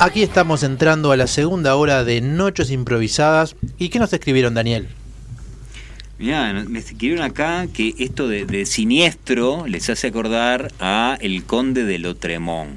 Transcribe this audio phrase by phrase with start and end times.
[0.00, 3.56] Aquí estamos entrando a la segunda hora de Noches Improvisadas.
[3.78, 4.86] ¿Y qué nos escribieron, Daniel?
[6.18, 11.84] Mirá, me escribieron acá que esto de, de siniestro les hace acordar a el conde
[11.84, 12.76] de Lotremont.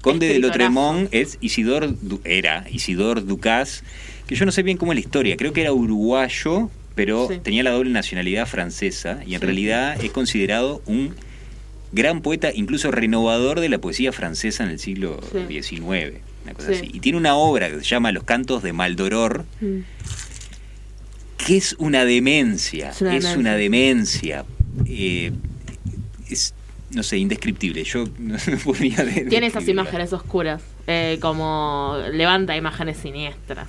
[0.00, 1.94] Conde de Lotremont es Isidor,
[2.24, 3.82] era Isidor Ducas,
[4.26, 7.38] que yo no sé bien cómo es la historia, creo que era uruguayo, pero Sí.
[7.42, 9.46] tenía la doble nacionalidad francesa y en Sí.
[9.46, 11.14] realidad es considerado un
[11.96, 15.60] gran poeta, incluso renovador de la poesía francesa en el siglo Sí.
[15.62, 16.74] XIX, una cosa Sí.
[16.74, 16.90] así.
[16.94, 19.78] Y tiene una obra que se llama Los Cantos de Maldoror, Mm.
[21.38, 23.38] que es una demencia, Es una es demencia.
[23.40, 24.44] una demencia.
[24.86, 25.32] eh,
[26.28, 26.52] es,
[26.90, 27.82] no sé, indescriptible.
[27.84, 33.68] Yo no podría Tiene esas imágenes oscuras, eh, como levanta imágenes siniestras.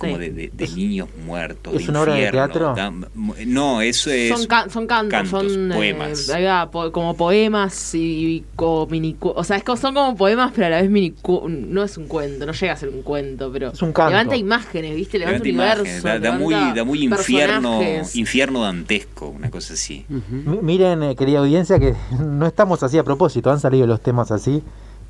[0.00, 0.20] Como Sí.
[0.22, 1.74] de, de- de niños muertos.
[1.74, 2.72] ¿Es una obra de teatro?
[2.74, 3.06] tan-
[3.46, 4.30] no, eso es.
[4.36, 6.30] son, ca- son cantos, cantos, son eh, poemas.
[6.30, 10.16] ahí va, po- como poemas y, co- mini cu- o sea, es co- son como
[10.16, 11.14] poemas, pero a la vez mini
[11.48, 14.10] no es un cuento, no llega a ser un cuento, pero Es un canto.
[14.10, 15.18] levanta imágenes, ¿viste?
[15.18, 18.16] Levanta, Levanta universo, da, da muy, da muy infierno, personajes.
[18.16, 20.06] infierno dantesco, una cosa así.
[20.08, 24.30] Mi- Miren, eh, querida audiencia, que no estamos así a propósito, han salido los temas
[24.30, 24.62] así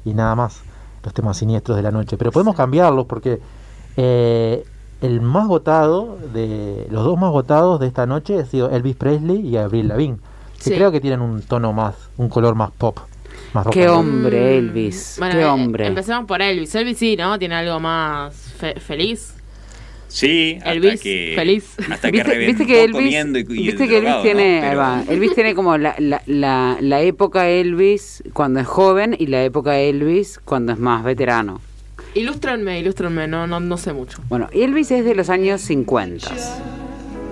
[0.05, 0.63] y nada más,
[1.05, 2.17] los temas siniestros de la noche.
[2.17, 3.39] Pero podemos cambiarlos porque
[3.97, 4.65] eh,
[5.01, 9.47] el más votado, de los dos más votados de esta noche ha sido Elvis Presley
[9.47, 10.19] y Avril Lavigne,
[10.59, 10.73] que Sí.
[10.75, 12.99] creo que tienen un tono más, un color más pop,
[13.55, 15.17] más Qué hombre, Mm, Elvis.
[15.19, 15.87] bueno, Qué eh, hombre.
[15.87, 16.75] Empecemos por Elvis.
[16.75, 17.39] Elvis sí, ¿no?
[17.39, 19.35] Tiene algo más fe- feliz.
[20.09, 21.77] Sí, hasta Elvis, que, feliz.
[21.89, 24.59] Hasta que ¿Viste, reventó viste que Elvis, comiendo y, y viste que Elvis drogado, tiene,
[24.61, 24.65] ¿no?
[24.65, 29.15] ahí Pero- va, Elvis tiene como la, la, la, la época Elvis cuando es joven
[29.17, 31.61] y la época Elvis cuando es más veterano.
[32.15, 34.21] Ilústrenme, ilústrenme, no, no, no sé mucho.
[34.29, 36.29] Bueno, Elvis es de los años 50.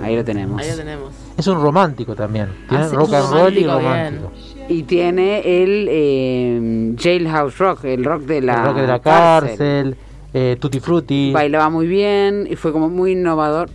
[0.03, 0.63] Ahí lo tenemos.
[0.63, 1.13] Ahí lo tenemos.
[1.37, 4.33] Es un romántico también, tiene Ah, sí, rock and roll y romántico.
[4.69, 9.97] Y tiene el eh, Jailhouse Rock, el rock de la, El rock de la cárcel,
[10.35, 11.33] eh, Tutti Frutti.
[11.33, 13.71] Bailaba muy bien y fue como muy innovador.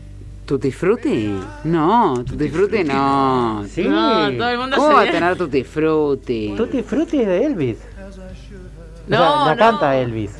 [0.46, 1.34] ¿Tutti Frutti?
[1.64, 3.64] No, Tutti Frutti no.
[3.68, 3.84] Sí.
[3.88, 6.54] No, todo el mundo ¿Cómo se- va a tener Tutti Frutti?
[6.56, 7.78] Tutti Frutti es de Elvis.
[9.08, 9.58] No, o sea, la no.
[9.60, 10.32] canta Elvis.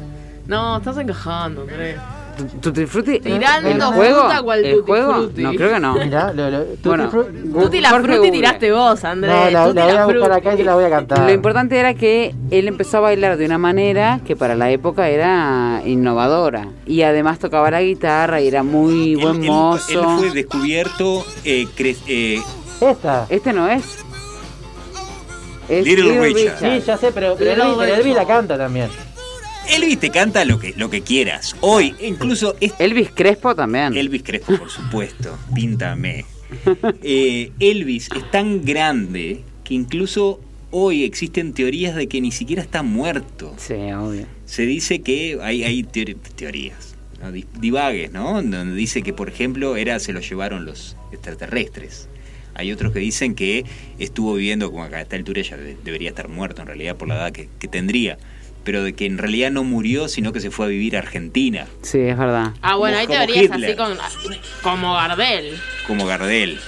[0.54, 1.98] No, estás encajando, Andrés.
[2.38, 3.20] Tu- Tutti Frutti.
[3.20, 4.22] Tirando ¿El juego?
[4.22, 5.14] fruta cual ¿El Tutti juego?
[5.14, 5.42] Frutti.
[5.44, 5.94] No, creo que no.
[5.96, 8.32] Mirá, lo- lo- Tutti Bueno, Tutti la Jorge frutti Google.
[8.32, 9.32] tiraste vos, Andrés.
[9.36, 11.20] No, la, Tutti la voy a buscar acá y te la voy a cantar.
[11.20, 15.10] Lo importante era que él empezó a bailar de una manera que para la época
[15.10, 16.68] era innovadora.
[16.88, 19.92] Y además tocaba la guitarra y era muy Él- buen él- mozo.
[20.02, 21.68] Él, fue descubierto eh,
[22.08, 22.42] eh,
[22.82, 23.28] Esta.
[23.30, 23.84] Este no es.
[25.70, 26.58] Es Little Richard.
[26.60, 28.90] Sí, ya sé, pero, pero la canta también.
[29.70, 31.56] Elvis te canta lo que, lo que quieras.
[31.62, 33.96] Hoy, incluso es Elvis Crespo también.
[33.96, 35.38] Elvis Crespo, por supuesto.
[35.54, 36.26] Píntame.
[37.02, 40.40] Eh, Elvis es tan grande que incluso
[40.72, 43.54] hoy existen teorías de que ni siquiera está muerto.
[43.58, 44.26] Sí, obvio.
[44.46, 47.32] Se dice que hay, hay teorías, ¿no?
[47.32, 48.34] Di- divagues, ¿no?
[48.42, 52.08] Donde dice que, por ejemplo, era se lo llevaron los extraterrestres.
[52.56, 53.66] Hay otros que dicen que
[53.98, 57.08] estuvo viviendo, como acá a esta altura ya de- debería estar muerto en realidad por
[57.08, 58.20] la edad que, que tendría,
[58.64, 61.68] pero de que en realidad no murió, sino que se fue a vivir a Argentina,
[61.82, 62.52] Sí, es verdad.
[62.62, 63.98] Ah, bueno, Como- hay teorías así con,
[64.62, 65.56] como Gardel.
[65.88, 66.60] como Gardel.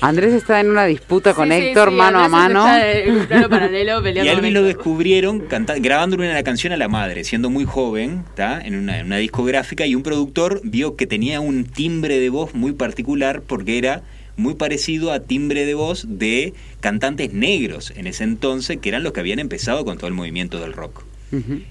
[0.00, 2.66] Andrés está en una disputa con Sí, Héctor sí, mano a mano.
[2.66, 6.88] está en un plano paralelo Y a lo descubrieron canta- grabándole una canción a la
[6.88, 8.60] madre, siendo muy joven, ¿tá?
[8.62, 12.54] En, una, en una discográfica, y un productor vio que tenía un timbre de voz
[12.54, 14.02] muy particular porque era
[14.36, 19.12] muy parecido a timbre de voz de cantantes negros en ese entonces, que eran los
[19.12, 21.04] que habían empezado con todo el movimiento del rock.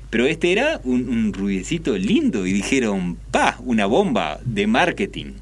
[0.09, 5.35] Pero este era un, un ruidecito lindo y dijeron, pa, una bomba de marketing.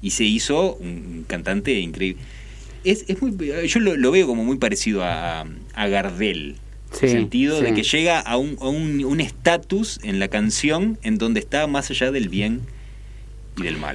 [0.00, 2.22] Y se hizo un, cantante increíble.
[2.82, 3.36] Es, es muy,
[3.66, 6.56] yo lo, lo veo como muy parecido a, a Gardel.
[6.92, 10.28] Sí, en el sentido de que llega a un a un un estatus en la
[10.28, 12.62] canción en donde está más allá del bien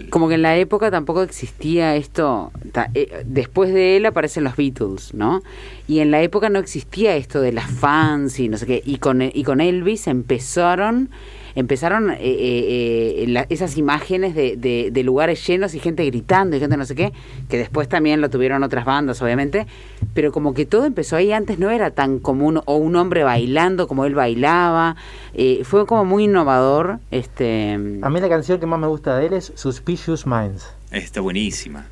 [0.10, 2.52] Como que en la época tampoco existía esto.
[2.94, 5.44] eh, después de él aparecen los Beatles, ¿no?
[5.88, 8.82] Y en la época no existía esto de las fans y no sé qué.
[8.86, 11.10] Y con, y con Elvis empezaron
[11.56, 16.56] empezaron eh, eh, eh, la- esas imágenes de, de- de lugares llenos y gente gritando
[16.56, 17.12] y gente no sé qué,
[17.50, 19.68] que después también lo tuvieron otras bandas, obviamente,
[20.14, 23.88] pero como que todo empezó ahí, antes no era tan común, o un hombre bailando
[23.88, 24.96] como él bailaba,
[25.34, 27.74] eh, fue como muy innovador, este...
[28.02, 30.68] A mí la canción que más me gusta de él es Suspicious Minds.
[30.92, 31.86] Está buenísima.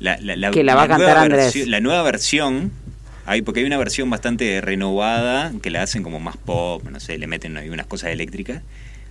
[0.00, 1.68] La, la- la- Que la va a cantar Andrés.
[1.68, 2.72] la nueva versión,
[3.26, 7.18] hay, porque hay una versión bastante renovada que la hacen como más pop, no sé,
[7.18, 8.62] le meten ahí unas cosas eléctricas.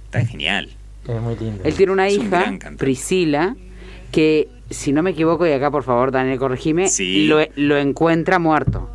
[0.06, 0.70] Está genial.
[1.08, 1.64] Es muy lindo.
[1.64, 2.54] Él tiene una Es hija.
[2.78, 3.56] Priscila,
[4.12, 7.28] que, si no me equivoco, y acá por favor, Daniel, corregime, Sí.
[7.28, 8.90] lo, lo encuentra muerto.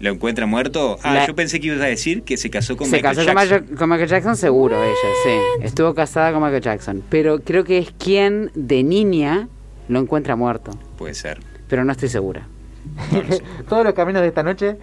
[0.00, 0.98] ¿Lo encuentra muerto?
[1.04, 3.26] Ah, La- yo pensé que ibas a decir que se casó con Se Michael casó
[3.26, 3.58] con Jackson.
[3.60, 4.94] Michael, con Michael Jackson, seguro ella,
[5.24, 5.64] sí.
[5.64, 7.02] Estuvo casada con Michael Jackson.
[7.08, 9.48] Pero creo que es quien de niña
[9.88, 10.72] lo encuentra muerto.
[10.98, 11.38] Puede ser.
[11.68, 12.48] Pero no estoy segura.
[13.68, 14.76] Todos los caminos de esta noche.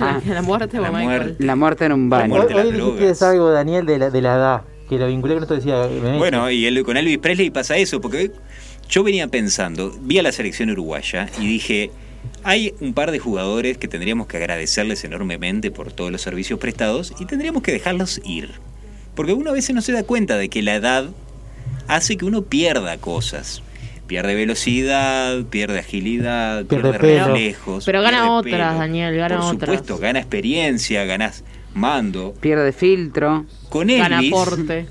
[0.00, 0.20] Ah.
[0.26, 1.06] la muerte o La a Michael.
[1.20, 1.44] muerte.
[1.44, 2.34] La muerte en un La baño.
[2.34, 3.22] Hoy, hoy dijiste drogas.
[3.22, 5.88] algo, Daniel, de la, de la edad, que lo vinculé con esto decía.
[6.02, 8.32] me- Bueno, y el- con Elvis Presley pasa eso, porque
[8.88, 11.90] yo venía pensando, vi a la selección uruguaya y dije,
[12.42, 17.14] hay un par de jugadores que tendríamos que agradecerles enormemente por todos los servicios prestados
[17.18, 18.50] y tendríamos que dejarlos ir.
[19.14, 21.06] Porque uno a veces no se da cuenta de que la edad
[21.88, 23.62] hace que uno pierda cosas.
[24.10, 27.84] Pierde velocidad, pierde agilidad, Pierde pierde, reflejos.
[27.84, 28.78] Pero gana pierde otras, pelo.
[28.80, 29.70] Daniel, gana Por otras.
[29.70, 32.34] supuesto, gana experiencia, ganas mando.
[32.40, 33.46] Pierde filtro.
[33.68, 34.86] Con Gana Elvis, aporte.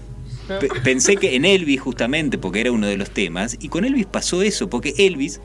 [0.48, 0.60] ¿no?
[0.60, 4.06] Pe- Pensé que en Elvis justamente, porque era uno de los temas, y con Elvis
[4.06, 5.42] pasó eso, porque Elvis,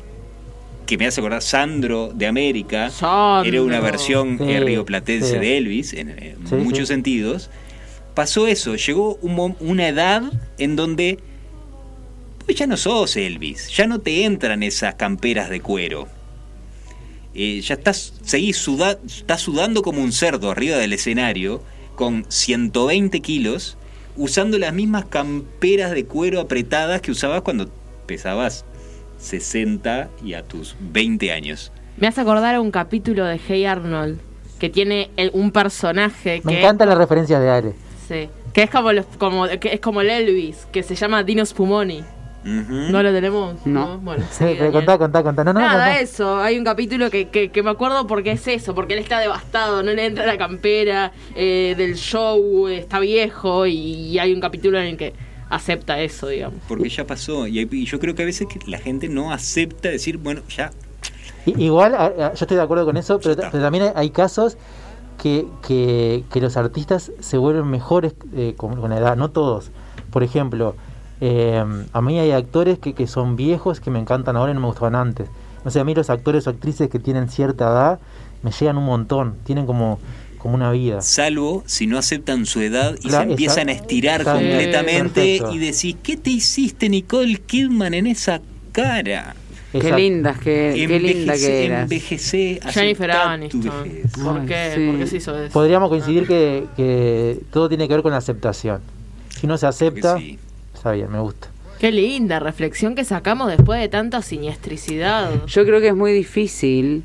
[0.87, 3.49] que me hace acordar Sandro de América, Sandro.
[3.53, 5.39] era una versión Sí, eh, rioplatense sí.
[5.39, 6.95] de Elvis, en, en Sí, muchos sí.
[6.95, 7.51] sentidos,
[8.15, 10.23] pasó eso, llegó un una edad
[10.59, 11.19] en donde
[12.45, 16.09] pues ya no sos Elvis, ya no te entran esas camperas de cuero.
[17.35, 21.63] Eh, ya estás, seguís suda- estás sudando como un cerdo arriba del escenario
[21.97, 23.77] con 120 kilos,
[24.17, 27.69] usando las mismas camperas de cuero apretadas que usabas cuando
[28.07, 28.65] pesabas
[29.19, 31.73] 60 y a tus 20 años.
[31.97, 34.21] Me hace acordar a un capítulo de Hey Arnold
[34.59, 37.73] que tiene el- un personaje Me que, encantan las referencias de Ale.
[38.07, 41.45] sí, que es como, los- como que es como el Elvis, que se llama Dino
[41.45, 42.05] Spumoni.
[42.45, 43.55] ¿No lo tenemos?
[43.67, 43.99] No.
[43.99, 45.45] Bueno, Sí, pero contá, contá, contá.
[45.45, 46.01] No, no, Nada, contá.
[46.01, 46.37] eso.
[46.41, 49.83] Hay un capítulo que, que, que me acuerdo porque es eso, porque él está devastado,
[49.83, 54.85] no le entra la campera eh, del show, está viejo y, hay un capítulo en
[54.87, 55.15] el que
[55.49, 56.61] acepta eso, digamos.
[56.69, 57.47] Porque ya pasó.
[57.47, 60.43] Y, hay- y yo creo que a veces que la gente no acepta decir, bueno,
[60.55, 60.71] ya.
[61.47, 64.57] Igual, a- a- yo estoy de acuerdo con eso, pero, también hay, hay casos
[65.23, 69.71] que, que, que los artistas se vuelven mejores eh, con, con la edad, no todos.
[70.11, 70.75] Por ejemplo,
[71.21, 74.61] eh, a mí hay actores que, que son viejos que me encantan ahora y no
[74.61, 75.29] me gustaban antes.
[75.65, 77.99] No sé, a mí los actores o actrices que tienen cierta edad
[78.43, 79.99] me llegan un montón, tienen como,
[80.39, 81.01] como una vida.
[81.01, 85.55] Salvo si no aceptan su edad y Claro, se empiezan a estirar completamente perfecto.
[85.55, 89.35] y decís, ¿qué te hiciste Nicole Kidman en esa cara?
[89.73, 89.97] Qué Exacto.
[89.99, 91.83] lindas, qué, qué linda Envejece- que eras.
[91.85, 93.61] Envejecé, Jennifer tu Aniston.
[93.83, 94.13] vejez.
[94.23, 94.73] ¿Por qué?
[94.77, 94.87] sí.
[94.87, 95.53] ¿Por qué se hizo eso?
[95.53, 98.81] Podríamos coincidir que, que todo tiene que ver con la aceptación.
[99.31, 100.39] Si no se acepta, sí.
[100.85, 101.49] Está bien, me gusta.
[101.81, 105.31] Qué linda reflexión que sacamos después de tanta siniestricidad.
[105.47, 107.03] Yo creo que es muy difícil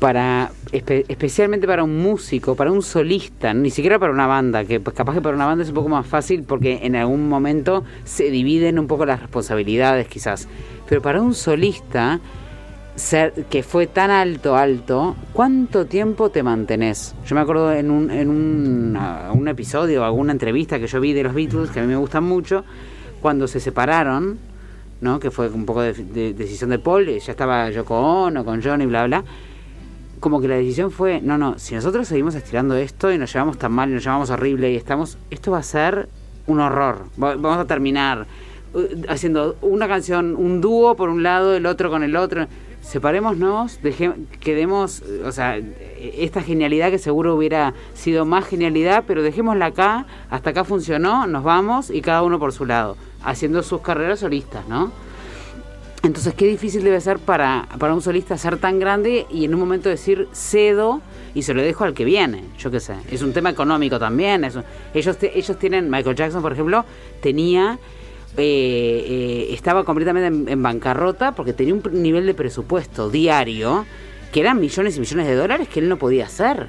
[0.00, 4.80] para espe- especialmente para un músico, para un solista, ni siquiera para una banda, que
[4.80, 7.84] pues, capaz que para una banda es un poco más fácil porque en algún momento
[8.04, 10.48] se dividen un poco las responsabilidades quizás,
[10.88, 12.18] pero para un solista
[12.96, 17.14] ser que fue tan alto alto, ¿cuánto tiempo te mantenés?
[17.26, 21.12] Yo me acuerdo en un en un, ah, un episodio, alguna entrevista que yo vi
[21.12, 22.64] de los Beatles que a mí me gustan mucho,
[23.20, 24.38] cuando se separaron,
[25.00, 25.20] ¿no?
[25.20, 28.86] Que fue un poco de, de- decisión de Paul, ya estaba Yoko Ono con Johnny,
[28.86, 29.24] bla, bla.
[30.20, 33.56] Como que la decisión fue, no, no, si nosotros seguimos estirando esto y nos llevamos
[33.56, 36.08] tan mal y nos llevamos horrible y estamos, esto va a ser
[36.46, 37.04] un horror.
[37.22, 38.26] Va- Vamos a terminar
[38.74, 42.46] uh, haciendo una canción, un dúo por un lado, el otro con el otro.
[42.82, 45.58] Separémonos, deje, quedemos, eh, o sea,
[45.98, 51.44] esta genialidad que seguro hubiera sido más genialidad, pero dejémosla acá, hasta acá funcionó, nos
[51.44, 54.92] vamos y cada uno por su lado, haciendo sus carreras solistas, ¿no?
[56.02, 59.60] Entonces, qué difícil debe ser para, para un solista ser tan grande y en un
[59.60, 61.02] momento decir cedo
[61.34, 62.42] y se lo dejo al que viene.
[62.58, 62.94] Yo qué sé.
[63.10, 64.42] Es un tema económico también.
[64.94, 66.84] ellos, te- ellos tienen, Michael Jackson, por ejemplo,
[67.20, 67.78] tenía.
[68.36, 69.04] eh,
[69.50, 73.84] eh, estaba completamente en, en bancarrota porque tenía un nivel de presupuesto diario
[74.32, 76.66] que eran millones y millones de dólares que él no podía hacer.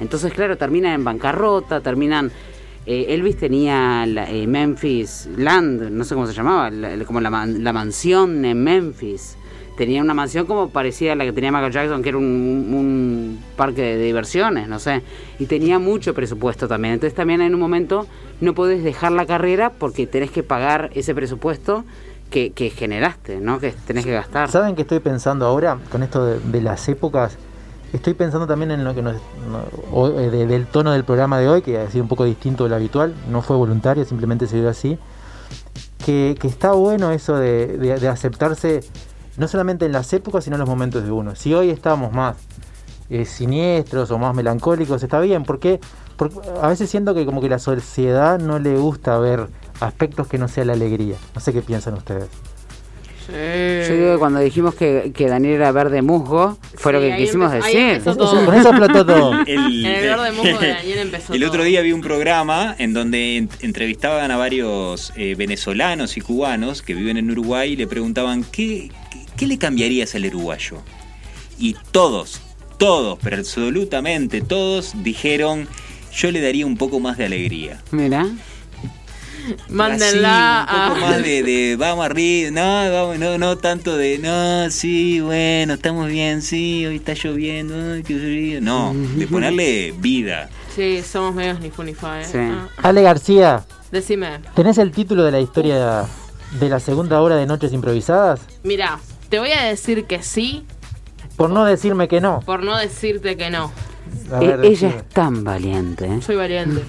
[0.00, 2.30] Entonces, claro, terminan en bancarrota, terminan.
[2.86, 7.30] Eh, Elvis tenía la- eh, Memphis Land, no sé cómo se llamaba, la- como la,
[7.30, 9.36] man- la mansión en Memphis.
[9.76, 13.82] Tenía una mansión como parecida a la que tenía Michael Jackson, que era un, parque
[13.82, 15.02] de diversiones, no sé.
[15.40, 16.94] Y tenía mucho presupuesto también.
[16.94, 18.06] Entonces también en un momento
[18.40, 21.84] no podés dejar la carrera porque tenés que pagar ese presupuesto
[22.30, 23.58] que, que generaste, ¿no?
[23.58, 24.48] Que tenés que gastar.
[24.50, 27.36] ¿Saben qué estoy pensando ahora con esto de, de las épocas?
[27.94, 29.14] Estoy pensando también en lo que nos,
[29.48, 32.64] no- eh, de- del tono del programa de hoy, que ha sido un poco distinto
[32.64, 34.98] de lo habitual, no fue voluntario, simplemente se dio así.
[36.04, 38.80] Que, está bueno eso de aceptarse,
[39.38, 41.34] no solamente en las épocas, sino en los momentos de uno.
[41.36, 42.36] Si hoy estamos más
[43.10, 45.78] eh, siniestros o más melancólicos, está bien, porque,
[46.16, 49.48] porque a veces siento que como que la sociedad no le gusta ver
[49.80, 51.16] aspectos que no sea la alegría.
[51.34, 52.28] No sé qué piensan ustedes.
[53.26, 53.32] Sí.
[53.88, 57.50] Yo digo que cuando dijimos que, que Daniel era verde musgo, fue lo que quisimos
[57.52, 57.78] decir.
[57.78, 59.32] eso explotó todo.
[59.46, 61.66] El, En el verde musgo de Daniel empezó el otro todo.
[61.66, 66.94] día vi un programa en donde en- entrevistaban a varios eh, venezolanos y cubanos que
[66.94, 70.76] viven en Uruguay y le preguntaban ¿qué, qué, qué le cambiarías al uruguayo?
[71.58, 72.40] Y todos,
[72.78, 75.66] todos, pero absolutamente todos dijeron
[76.16, 77.80] yo le daría un poco más de alegría.
[77.90, 78.26] Mira.
[79.68, 81.08] Mándenla Así, un poco a.
[81.10, 86.08] más de, de vamos arriba, no, vamos, no, no tanto de no, sí, bueno, estamos
[86.08, 88.60] bien, sí, hoy está lloviendo, ay, qué frío.
[88.60, 90.48] No, de ponerle vida.
[90.74, 92.24] Sí, somos medios ni fu ni fa, ¿eh?
[92.24, 92.38] Sí.
[92.38, 94.40] Ah, Ale García, decime.
[94.54, 96.04] ¿tenés el título de la historia
[96.58, 98.40] de la segunda hora de Noches Improvisadas?
[98.64, 98.98] Mira,
[99.28, 100.64] te voy a decir que sí
[101.36, 102.40] Por no decirme que no.
[102.40, 103.72] por no decirte que no.
[104.40, 106.06] E- ver, ella es tan valiente.
[106.06, 106.20] ¿eh?
[106.22, 106.82] Soy valiente.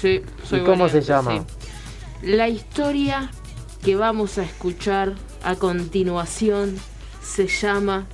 [0.00, 1.32] Sí, soy ¿Y cómo se llama?
[1.32, 2.26] sí.
[2.26, 3.30] La historia
[3.82, 6.76] que vamos a escuchar a continuación
[7.22, 8.06] se llama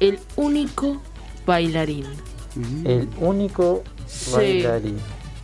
[0.00, 1.00] El único
[1.46, 2.06] bailarín.
[2.84, 4.32] El único Sí.
[4.32, 4.96] bailarín.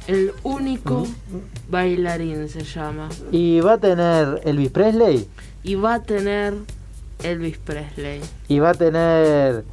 [0.06, 1.06] El único
[1.68, 3.08] bailarín se llama.
[3.32, 5.28] ¿Y va a tener Elvis Presley?
[5.62, 6.54] Y va a tener
[7.22, 8.20] Elvis Presley.
[8.48, 9.64] ¿Y va a tener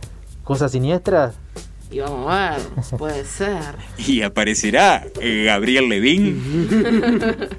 [0.43, 1.35] cosas siniestras?
[1.93, 2.61] Y vamos a ver,
[2.97, 3.75] puede ser.
[3.99, 6.41] Y aparecerá Gabriel Levín.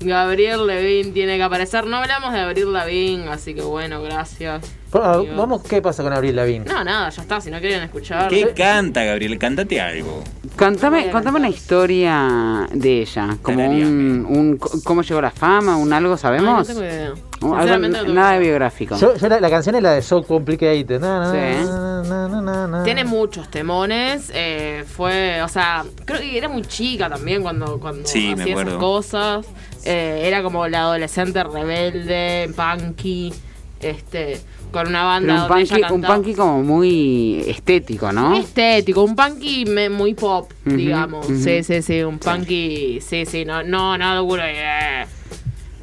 [0.00, 1.86] Gabriel Levin tiene que aparecer.
[1.86, 4.79] No hablamos de Gabriel Levin, así que bueno, gracias.
[4.92, 5.22] Ah.
[5.36, 6.64] Vamos, ¿qué pasa con Abril Lavín?
[6.64, 7.40] No, nada, ya está.
[7.40, 8.28] Si no quieren escuchar.
[8.28, 9.38] ¿Qué canta Gabriel?
[9.38, 10.22] Cántate algo.
[10.22, 16.14] A contame una historia de ella, como un, cómo llegó a la fama, un algo,
[16.14, 16.58] Ay, ¿sabemos?
[16.68, 17.12] no tengo idea.
[17.12, 18.40] Un- algo- Sinceramente no tengo nada idea.
[18.48, 18.96] biográfico.
[18.98, 21.00] Yo, yo la, la canción es la de So Complicated.
[21.00, 21.64] Na, na, Sí.
[21.66, 22.82] na, na, na, na, na.
[22.84, 24.30] Tiene muchos temones.
[24.34, 28.74] eh, fue, o sea, creo que era muy chica también cuando, cuando Sí, hacía esas
[28.74, 29.46] cosas.
[29.84, 33.32] Eh, era como la adolescente rebelde, punky,
[33.80, 34.38] este,
[34.70, 38.30] con una banda Pero un punky, un punky como muy estético, ¿no?
[38.30, 41.26] Muy estético, un punky me- muy pop, Ujú, digamos.
[41.26, 41.38] ujú.
[41.42, 44.42] Sí, sí, sí, un punky, sí, sí, no, no, nada duro.
[44.44, 45.06] eh.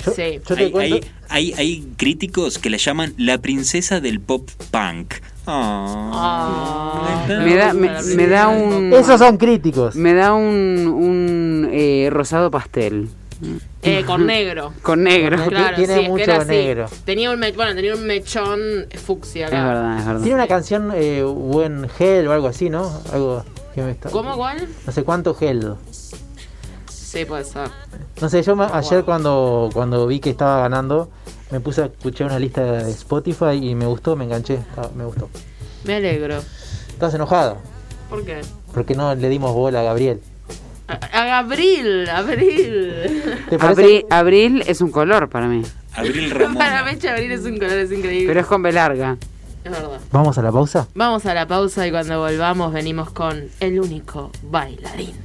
[0.06, 0.40] Yo, Sí.
[0.48, 0.96] yo te Hay, cuento.
[0.96, 5.16] hay- hay- hay críticos que la llaman la princesa del pop punk.
[5.46, 7.26] Ah.
[7.44, 9.96] Me da, me, me da un Esos son críticos.
[9.96, 13.10] me da un, un eh, rosado pastel
[13.84, 14.74] Eh, con negro.
[14.82, 15.38] con negro.
[15.48, 16.50] Claro, Tiene sí, es que mucho era así.
[16.50, 16.86] negro.
[17.06, 18.60] Tenía un, bueno, tenía un mechón
[19.06, 19.68] fucsia Es acá.
[19.68, 20.22] verdad, es verdad.
[20.22, 22.92] Tiene una canción eh, buen Hell o algo así, ¿no?
[23.14, 23.44] Algo
[23.76, 24.10] que me está.
[24.10, 24.68] ¿Cómo, cuál?
[24.86, 25.76] No sé cuánto Hell.
[26.90, 27.70] Sí, puede ser.
[28.22, 31.10] No sé, yo me- ayer cuando, cuando vi que estaba ganando,
[31.52, 34.60] me puse a escuchar una lista de Spotify y me gustó, me enganché.
[34.76, 35.30] Ah, me gustó.
[35.86, 36.40] Me alegro.
[36.90, 37.58] ¿Estás enojada?
[38.10, 38.42] ¿Por qué?
[38.74, 40.22] Porque no le dimos bola a Gabriel.
[40.88, 42.10] A, Abril.
[42.10, 45.62] Abril, abril es un color para mí,
[45.94, 46.94] Abril Para Ramón.
[46.94, 48.28] Mecha, Abril es un color, es increíble.
[48.28, 49.18] pero es con B larga.
[49.66, 50.00] Es verdad.
[50.12, 50.88] ¿Vamos a la pausa?
[50.96, 55.16] Vamos a la pausa y cuando volvamos venimos con el único bailarín.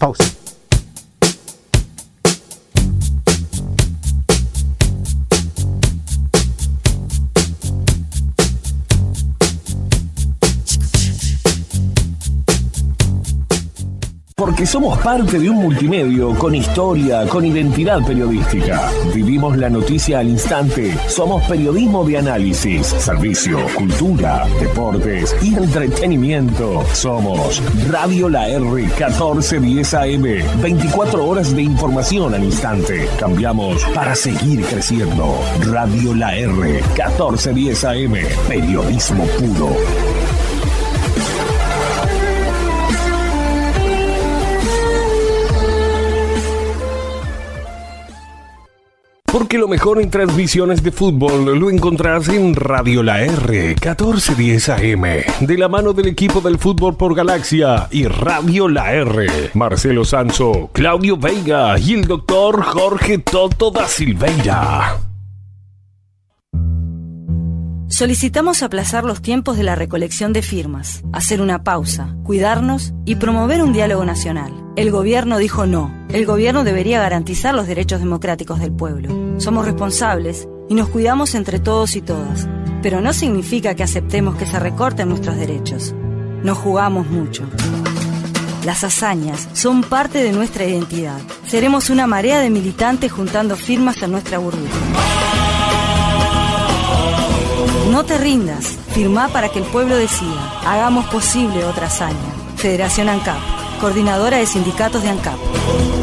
[0.00, 0.24] Pausa.
[14.38, 18.88] Porque somos parte de un multimedio con historia, con identidad periodística.
[19.12, 20.96] Vivimos la noticia al instante.
[21.08, 26.84] Somos periodismo de análisis, servicio, cultura, deportes y entretenimiento.
[26.94, 30.22] Somos Radio La R 1410 AM.
[30.62, 33.08] 24 horas de información al instante.
[33.18, 35.36] Cambiamos para seguir creciendo.
[35.62, 38.14] Radio La R 1410 AM.
[38.46, 40.47] Periodismo puro.
[49.32, 55.02] Porque lo mejor en transmisiones de fútbol lo encontrás en Radio La R 1410 AM,
[55.40, 59.50] de la mano del equipo del fútbol por Galaxia y Radio La R.
[59.52, 65.07] Marcelo Sanso, Claudio Veiga y el doctor Jorge Toto da Silveira.
[67.90, 73.62] Solicitamos aplazar los tiempos de la recolección de firmas, hacer una pausa, cuidarnos y promover
[73.62, 74.52] un diálogo nacional.
[74.76, 76.06] El gobierno dijo no.
[76.10, 79.40] El gobierno debería garantizar los derechos democráticos del pueblo.
[79.40, 82.46] Somos responsables y nos cuidamos entre todos y todas.
[82.82, 85.94] Pero no significa que aceptemos que se recorten nuestros derechos.
[86.42, 87.48] Nos jugamos mucho.
[88.66, 91.20] Las hazañas son parte de nuestra identidad.
[91.46, 95.47] Seremos una marea de militantes juntando firmas en nuestra burbuja.
[97.98, 100.60] No te rindas, firmá para que el pueblo decida.
[100.64, 102.14] Hagamos posible otra hazaña.
[102.54, 103.36] Federación ANCAP,
[103.80, 105.97] coordinadora de sindicatos de ANCAP.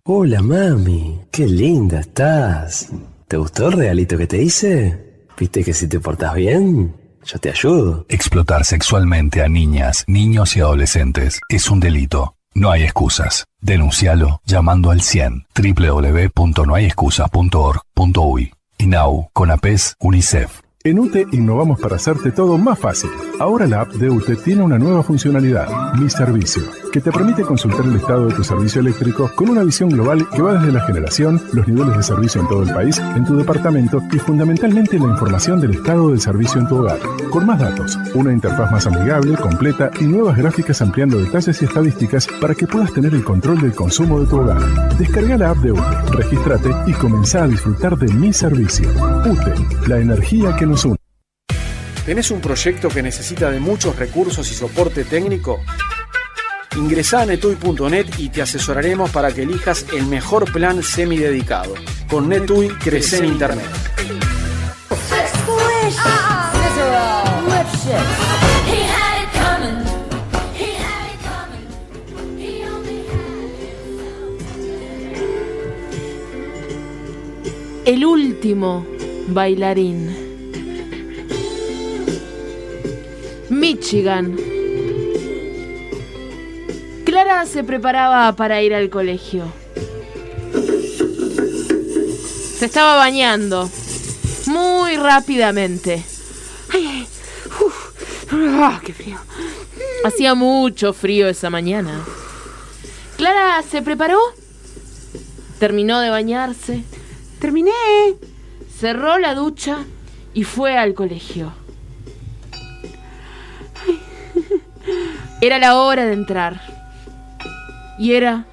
[0.04, 2.90] Hola mami, qué linda estás.
[3.26, 5.24] ¿Te gustó el regalito que te hice?
[5.38, 8.04] ¿Viste que si te portas bien, yo te ayudo?
[8.10, 12.37] Explotar sexualmente a niñas, niños y adolescentes es un delito.
[12.58, 13.46] No hay excusas.
[13.60, 18.52] Denuncialo llamando al 100 www.nohayexcusas.org.uy.
[18.78, 20.62] INAU, CONAPES, UNICEF.
[20.84, 23.10] En UTE innovamos para hacerte todo más fácil.
[23.40, 27.84] Ahora la app de UTE tiene una nueva funcionalidad, Mi Servicio, que te permite consultar
[27.84, 31.42] el estado de tu servicio eléctrico con una visión global que va desde la generación,
[31.52, 35.60] los niveles de servicio en todo el país, en tu departamento y fundamentalmente la información
[35.60, 37.00] del estado del servicio en tu hogar.
[37.32, 42.28] Con más datos, una interfaz más amigable, completa y nuevas gráficas ampliando detalles y estadísticas
[42.40, 44.96] para que puedas tener el control del consumo de tu hogar.
[44.96, 48.88] Descarga la app de UTE, regístrate y comenzá a disfrutar de Mi Servicio.
[49.26, 50.96] UTE, la energía que nos une.
[52.04, 55.60] ¿Tenés un proyecto que necesita de muchos recursos y soporte técnico?
[56.76, 61.74] Ingresá a netui.net y te asesoraremos para que elijas el mejor plan semidedicado.
[62.08, 63.66] Con Netui crece en Internet.
[77.84, 78.86] El último
[79.28, 80.27] bailarín.
[83.78, 84.36] Michigan.
[87.04, 89.44] Clara se preparaba para ir al colegio.
[92.58, 93.70] Se estaba bañando
[94.46, 96.02] muy rápidamente.
[96.74, 97.06] Ay, ay,
[97.64, 99.16] uf, ah, qué frío.
[100.04, 102.04] Hacía mucho frío esa mañana.
[103.16, 104.18] Clara se preparó,
[105.60, 106.82] terminó de bañarse,
[107.38, 107.70] Terminé.
[108.76, 109.84] cerró la ducha
[110.34, 111.52] y fue al colegio.
[115.40, 116.60] Era la hora de entrar.
[117.96, 118.46] Y era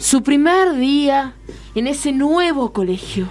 [0.00, 1.34] su primer día
[1.76, 3.28] en ese nuevo colegio.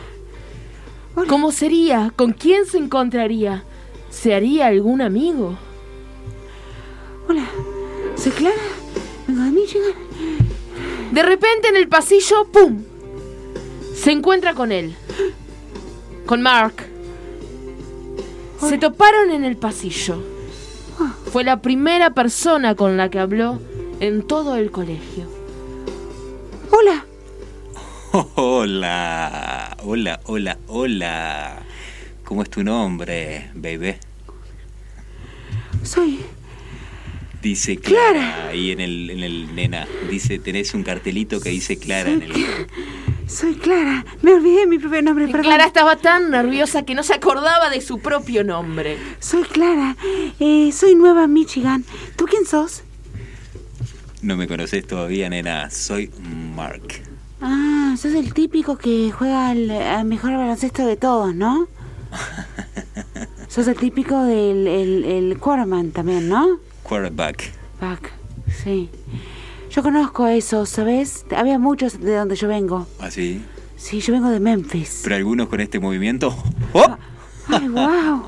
[1.27, 2.13] ¿Cómo sería?
[2.15, 3.63] ¿Con quién se encontraría?
[4.09, 5.57] ¿Se haría algún amigo?
[7.27, 7.45] Hola,
[8.15, 8.55] soy Clara.
[9.27, 9.93] Vengo de Michigan.
[11.11, 12.83] De repente en el pasillo, ¡pum!
[13.93, 14.95] Se encuentra con él.
[16.25, 16.73] Con Mark.
[18.59, 20.32] Se toparon en el pasillo.
[21.33, 23.59] Fue la primera persona con la que habló
[23.99, 25.27] en todo el colegio.
[26.69, 27.07] Hola.
[28.35, 31.63] Hola, hola, hola, hola.
[32.23, 33.95] ¿Cómo es tu nombre, baby?
[35.81, 36.19] Soy.
[37.41, 39.87] Dice Clara, ahí en el, en el nena.
[40.11, 42.31] Dice, tenés un cartelito que dice Clara en el.
[43.27, 44.05] Soy Clara.
[44.21, 45.43] Me olvidé de mi propio nombre, perdón.
[45.43, 48.97] Clara estaba tan nerviosa que no se acordaba de su propio nombre.
[49.19, 49.95] Soy Clara.
[50.39, 51.85] Eh, soy nueva en Michigan.
[52.15, 52.83] ¿Tú quién sos?
[54.21, 55.69] No me conoces todavía, nena.
[55.69, 56.11] Soy
[56.55, 57.01] Mark.
[57.41, 61.67] Ah, sos el típico que juega al, al mejor baloncesto de todos, ¿no?
[63.47, 66.59] sos el típico del el, el quarterman también, ¿no?
[66.83, 67.51] Quarterback.
[67.81, 68.11] Back,
[68.63, 68.89] sí.
[69.73, 71.25] Yo conozco eso, ¿sabes?
[71.35, 72.85] Había muchos de donde yo vengo.
[72.99, 73.41] ¿Así?
[73.75, 75.01] Sí, yo vengo de Memphis.
[75.03, 76.35] ¿Pero algunos con este movimiento?
[76.73, 76.95] ¡Oh!
[77.47, 78.23] Ay, wow.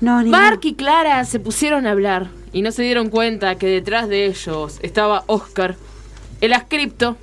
[0.00, 3.66] No, ni Mark y Clara se pusieron a hablar y no se dieron cuenta que
[3.66, 5.74] detrás de ellos estaba Oscar,
[6.40, 7.16] el ascripto.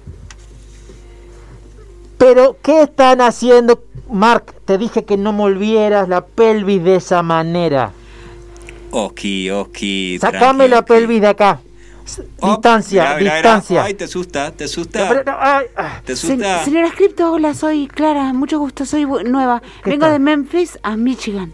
[2.18, 3.82] Pero, ¿qué están haciendo?
[4.12, 7.94] Mark, te dije que no volvieras la pelvis de esa manera.
[8.92, 10.18] Oski, Oski.
[10.20, 11.62] Sacame la pelvis de acá.
[12.42, 13.36] Oh, distancia, mirá, mirá, mirá.
[13.36, 13.84] distancia.
[13.84, 15.08] Ay, te asusta, te No, asusta.
[15.10, 16.02] pero no, ay, ah.
[16.04, 16.64] Te Se- asusta.
[16.66, 18.34] señora Scripto, hola, soy Clara.
[18.34, 19.62] Mucho gusto, soy nueva.
[19.84, 20.14] ¿Qué Vengo tal?
[20.14, 21.54] de Memphis a Michigan.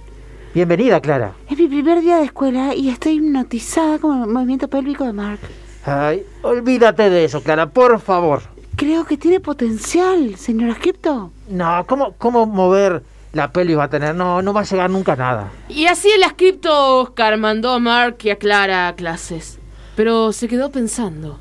[0.53, 1.33] Bienvenida, Clara.
[1.49, 5.39] Es mi primer día de escuela y estoy hipnotizada con el movimiento pélvico de Mark.
[5.85, 8.41] Ay, olvídate de eso, Clara, por favor.
[8.75, 11.31] Creo que tiene potencial, señora Scripto.
[11.49, 14.15] No, ¿cómo, cómo mover la pelvis va a tener?
[14.15, 15.51] No, no va a llegar nunca a nada.
[15.69, 19.58] Y así el ascripto Oscar mandó a Mark y a Clara a clases.
[19.99, 21.39] Pero se quedó pensando.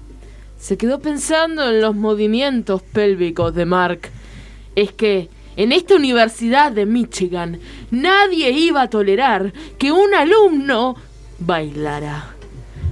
[0.59, 4.11] se quedó pensando en los movimientos pélvicos de Mark.
[4.75, 7.61] Es que en esta universidad de Michigan
[7.93, 10.97] nadie iba a tolerar que un alumno
[11.39, 12.35] bailara.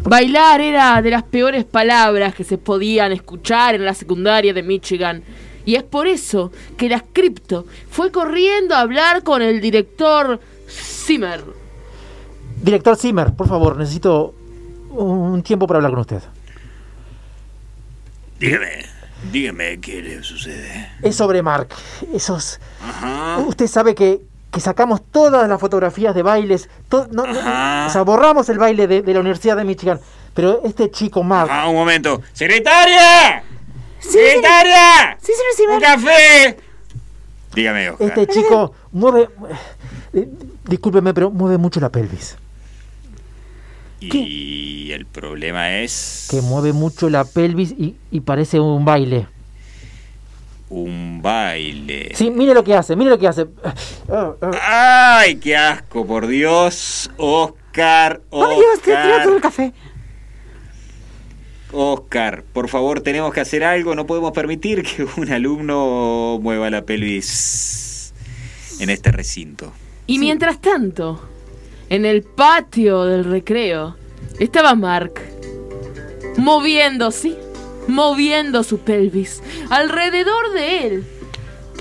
[0.05, 5.25] Bailar era de las peores palabras que se podían escuchar en la secundaria de Michigan.
[5.65, 11.43] Y es por eso que la Crypto fue corriendo a hablar con el director Zimmer.
[12.63, 14.36] Director Zimmer, por favor, necesito
[15.03, 16.23] un tiempo para hablar con usted.
[18.39, 18.85] Dígame,
[19.33, 20.91] dígame qué le sucede.
[21.03, 21.69] Es sobre Mark.
[22.13, 22.61] Esos.
[22.83, 23.39] Ajá.
[23.39, 26.69] Usted sabe que, que sacamos todas las fotografías de bailes.
[26.89, 27.87] to- no- no- Ajá.
[27.89, 30.01] o sea, borramos el baile de, de la Universidad de Michigan.
[30.35, 31.49] Pero este chico Mark.
[31.51, 32.21] Ah, un momento.
[32.35, 33.43] ¡Secretaria!
[34.01, 35.17] ¡Secretaria!
[35.23, 36.59] Sí, señor ¡Un café!
[37.55, 38.07] Dígame, Oscar.
[38.09, 39.31] Este chico mueve.
[40.13, 40.29] eh,
[40.69, 42.37] discúlpeme, pero mueve mucho la pelvis.
[44.01, 49.27] Y el problema es Que mueve mucho la pelvis y, y parece un baile.
[50.69, 52.11] un baile.
[52.15, 53.47] Sí, mire lo que hace, mire lo que hace.
[54.63, 57.11] ¡Ay, qué asco, por Dios!
[57.17, 59.73] Oscar, ¡Ay, Dios, te todo el Oscar, café!
[61.73, 63.95] Oscar, por favor, tenemos que hacer algo.
[63.95, 68.13] No podemos permitir que un alumno mueva la pelvis
[68.79, 69.73] en este recinto.
[70.07, 71.21] Y mientras tanto,
[71.89, 73.97] en el patio del recreo,
[74.39, 75.21] estaba Mark.
[76.37, 77.39] Moviendo, sí,
[77.89, 79.43] moviendo su pelvis.
[79.71, 81.07] Alrededor de él,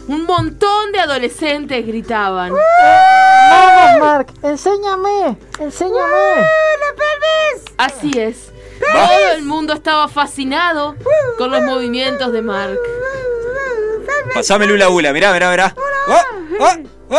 [0.08, 2.54] un montón de adolescentes gritaban.
[2.54, 6.48] Vamos, Mark, enséñame, enséñame.
[7.78, 8.52] Así es.
[8.80, 10.96] Todo el mundo estaba fascinado
[11.38, 12.80] con los movimientos de Mark.
[14.34, 15.76] Pasame Lula Ula, mirá, mirá, mirá.
[15.78, 16.76] ¡Oh, oh, oh,
[17.10, 17.18] oh,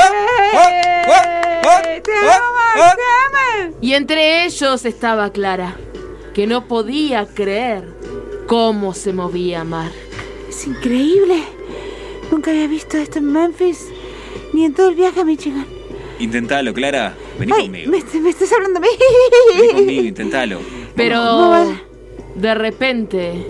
[0.55, 0.69] oh,
[1.07, 1.23] oh,
[1.65, 2.56] oh, oh!
[3.81, 5.77] Y entre ellos estaba Clara,
[6.35, 7.85] que no podía creer
[8.47, 9.93] cómo se movía Mark.
[10.49, 11.43] Es increíble.
[12.31, 13.87] Nunca había visto esto en Memphis,
[14.53, 15.67] ni en todo el viaje a Michigan.
[16.19, 17.15] Intentalo, Clara.
[17.39, 17.91] Vení Ay, conmigo.
[17.91, 18.89] me, me estás hablando a mí.
[19.59, 20.61] Vení conmigo, intentalo.
[20.95, 21.81] Pero No
[22.37, 23.47] de repente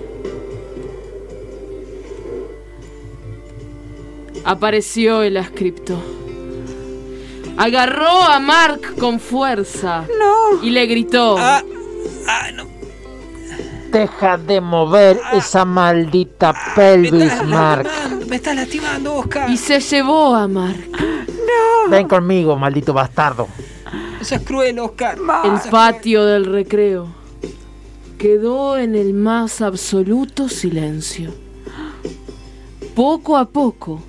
[4.44, 6.00] apareció el ascripto.
[7.56, 10.62] Agarró a Mark con fuerza No.
[10.62, 11.36] y le gritó.
[11.38, 11.62] Ah,
[12.28, 12.64] ah, no.
[13.90, 17.88] Deja de mover esa maldita Me pelvis, Mark.
[18.28, 19.48] me estás lastimando, Oscar.
[19.48, 20.90] Y se llevó a Mark.
[21.88, 23.48] Ven conmigo, maldito bastardo.
[24.20, 25.16] Eso es cruel, Oscar.
[25.44, 27.08] El patio del recreo
[28.18, 31.32] quedó en el más absoluto silencio.
[32.94, 34.02] Poco a poco,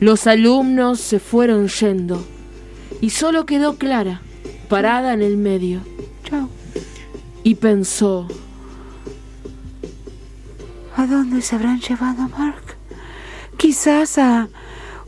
[0.00, 2.22] los alumnos se fueron yendo
[3.00, 4.20] y solo quedó Clara,
[4.68, 5.80] parada en el medio.
[6.24, 6.48] Chao.
[7.42, 8.26] Y pensó,
[10.96, 12.76] ¿A dónde se habrán llevado a Mark?
[13.56, 14.48] Quizás a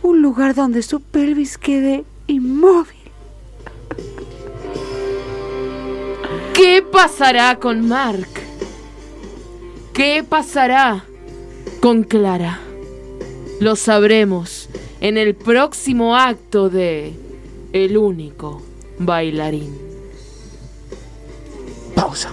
[0.02, 2.96] un lugar donde su pelvis quede inmóvil.
[6.66, 8.28] ¿qué pasará con Mark?
[9.92, 11.04] ¿Qué pasará
[11.80, 12.58] con Clara?
[13.60, 14.68] Lo sabremos
[15.00, 17.14] en el próximo acto de
[17.76, 18.62] El único
[18.98, 19.76] bailarín.
[21.94, 22.30] Pausa.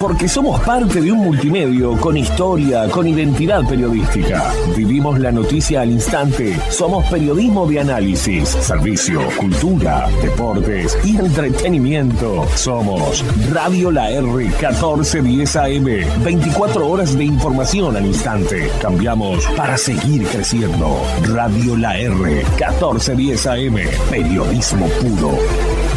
[0.00, 4.44] Porque somos parte de un multimedio con historia, con identidad periodística.
[4.76, 6.56] Vivimos la noticia al instante.
[6.70, 12.46] Somos periodismo de análisis, servicio, cultura, deportes y entretenimiento.
[12.54, 16.22] Somos Radio La R 1410 AM.
[16.22, 18.70] 24 horas de información al instante.
[18.80, 20.96] Cambiamos para seguir creciendo.
[21.24, 23.76] Radio La R 1410 AM.
[24.12, 25.87] Periodismo puro.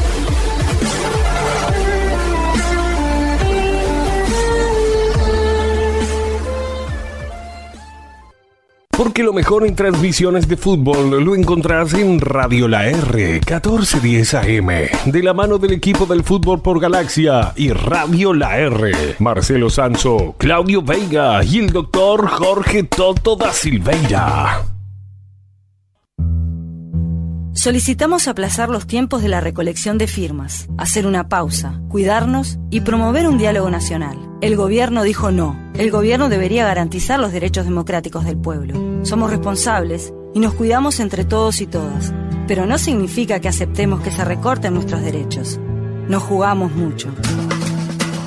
[9.03, 14.67] Porque lo mejor en transmisiones de fútbol lo encontrás en Radio La R 1410 AM,
[15.05, 19.15] de la mano del equipo del fútbol por Galaxia y Radio La R.
[19.17, 24.80] Marcelo Sanso, Claudio Veiga y el doctor Jorge Toto da Silveira.
[27.53, 33.27] Solicitamos aplazar los tiempos de la recolección de firmas, hacer una pausa, cuidarnos y promover
[33.27, 34.17] un diálogo nacional.
[34.39, 35.59] El gobierno dijo no.
[35.73, 39.05] El gobierno debería garantizar los derechos democráticos del pueblo.
[39.05, 42.13] Somos responsables y nos cuidamos entre todos y todas.
[42.47, 45.59] Pero no significa que aceptemos que se recorten nuestros derechos.
[46.07, 47.09] Nos jugamos mucho.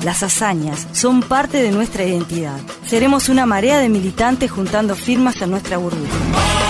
[0.03, 2.59] Las hazañas son parte de nuestra identidad.
[2.85, 6.64] Seremos una marea de militantes juntando firmas en nuestra burbuja.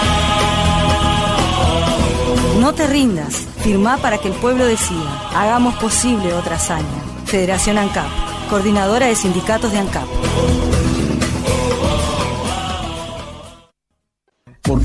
[2.60, 3.46] No te rindas.
[3.62, 5.30] Firmá para que el pueblo decida.
[5.36, 6.86] Hagamos posible otra hazaña.
[7.26, 8.08] Federación ANCAP.
[8.50, 10.06] Coordinadora de Sindicatos de ANCAP.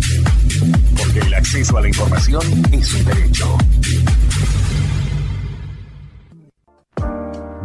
[0.98, 3.58] Porque el acceso a la información es un derecho.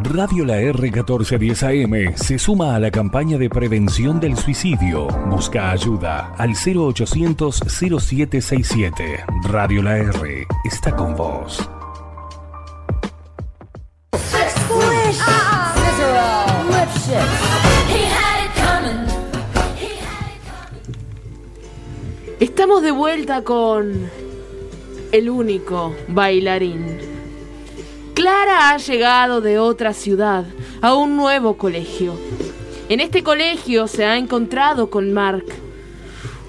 [0.04, 5.06] Radio La R1410 AM se suma a la campaña de prevención del suicidio.
[5.28, 9.24] Busca ayuda al 0800 0767.
[9.44, 11.68] Radio La R está con vos.
[22.40, 24.10] Estamos de vuelta con
[25.12, 27.11] el único bailarín.
[28.14, 30.44] Clara ha llegado de otra ciudad
[30.82, 32.14] a un nuevo colegio.
[32.90, 35.46] En este colegio se ha encontrado con Mark,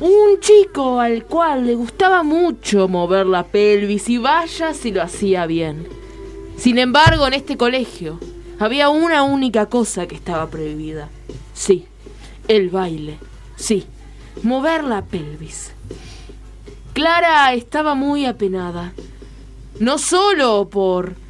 [0.02, 5.46] un chico al cual le gustaba mucho mover la pelvis y vaya si lo hacía
[5.46, 5.88] bien.
[6.58, 8.20] Sin embargo, en este colegio
[8.60, 11.08] había una única cosa que estaba prohibida.
[11.54, 11.86] Sí,
[12.50, 13.20] el baile.
[13.56, 13.86] Sí,
[14.44, 15.72] mover la pelvis.
[16.92, 18.94] Clara estaba muy apenada.
[19.80, 21.23] No solo por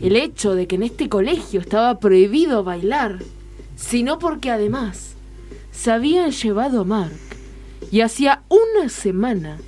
[0.00, 3.18] el hecho de que en este colegio estaba prohibido bailar,
[3.76, 5.14] sino porque además
[5.72, 7.12] se habían llevado a Mark
[7.90, 9.58] y hacía una semana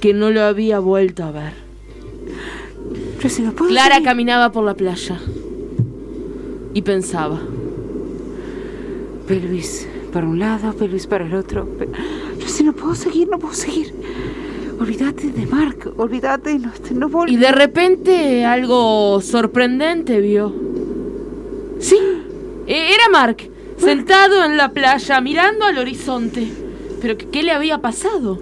[0.00, 1.52] que no lo había vuelto a ver.
[3.68, 5.18] Clara caminaba por la playa
[6.74, 7.40] y pensaba.
[9.26, 11.66] Pelvis para un lado, pelvis para el otro.
[11.66, 11.88] Pe-
[12.38, 13.92] Yo sí no puedo seguir, no puedo seguir.
[14.78, 20.54] Olvídate de Mark, olvídate, no, no puedo Y de repente algo sorprendente vio.
[21.80, 21.98] Sí,
[22.66, 23.38] e- era Mark,
[23.78, 26.46] sentado en la playa mirando al horizonte.
[27.00, 28.38] Pero ¿qué, qué le había pasado?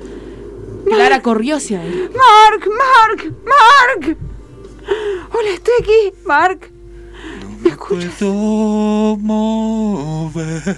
[0.87, 2.11] Clara corrió hacia él.
[2.15, 4.17] Mark, Mark, Mark.
[5.33, 6.71] Hola, estoy aquí, Mark.
[7.63, 8.13] ¿Me escuchas?
[8.19, 10.77] puedo mover.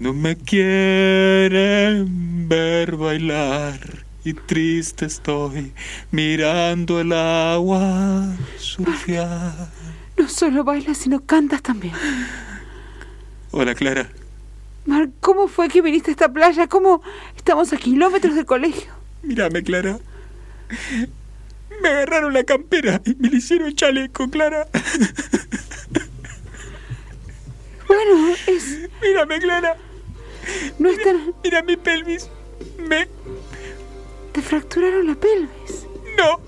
[0.00, 2.08] No me quieren
[2.48, 5.72] ver bailar y triste estoy
[6.10, 8.26] mirando el agua
[8.58, 9.70] surfear.
[10.16, 11.94] No solo bailas, sino cantas también.
[13.50, 14.08] Hola Clara,
[14.86, 16.66] Mark, ¿cómo fue que viniste a esta playa?
[16.68, 17.02] ¿Cómo
[17.36, 18.90] estamos a kilómetros del colegio?
[19.22, 19.98] mírame Clara.
[21.82, 24.66] Me agarraron la campera y me le hicieron chaleco, Clara.
[27.86, 28.88] Bueno, es.
[29.02, 29.76] Mírame Clara,
[30.78, 31.34] No es tan.
[31.44, 32.28] mira mi pelvis.
[32.88, 33.06] Me...
[34.32, 35.86] Te fracturaron la pelvis.
[36.18, 36.40] No.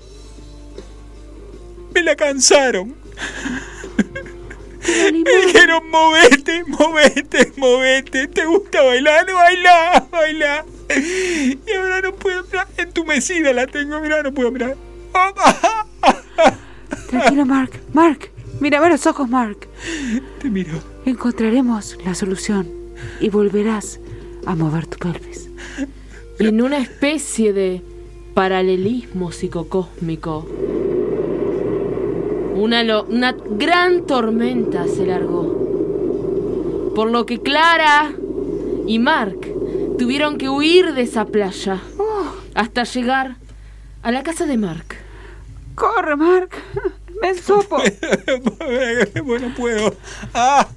[1.93, 2.95] Me la cansaron.
[4.87, 8.27] Me dijeron, movete, movete, movete.
[8.27, 9.25] ¿Te gusta bailar?
[9.31, 10.65] Baila, baila.
[10.89, 12.67] Y ahora no puedo mirar.
[12.77, 14.75] Entumecida la tengo, mira, no puedo mirar.
[17.09, 17.71] Tranquilo, Mark.
[17.93, 19.67] Mark, mírame los ojos, Mark.
[20.39, 20.79] Te miro.
[21.05, 22.67] Encontraremos la solución
[23.19, 23.99] y volverás
[24.45, 25.44] a mover tu pelvis.
[26.39, 27.81] Y en una especie de
[28.33, 30.45] paralelismo psicocósmico,
[32.55, 36.91] una, lo- una gran tormenta se largó.
[36.95, 38.11] Por lo que Clara
[38.87, 39.39] y Mark
[39.97, 41.81] tuvieron que huir de esa playa
[42.53, 43.35] hasta llegar
[44.03, 44.95] a la casa de Mark.
[45.75, 46.51] ¡Corre, Mark!
[47.21, 47.77] ¡Me ensopo!
[49.25, 49.93] bueno, puedo.
[50.33, 50.67] Ah.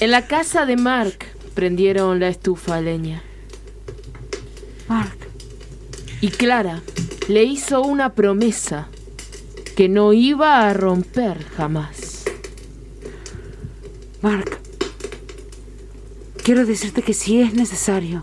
[0.00, 1.24] En la casa de Mark
[1.54, 3.22] prendieron la estufa a leña.
[4.88, 5.16] Mark,
[6.20, 6.82] Y Clara
[7.28, 8.88] le hizo una promesa
[9.76, 12.24] que no iba a romper jamás.
[14.22, 14.58] Mark.
[16.42, 18.20] Quiero decirte que si es necesario,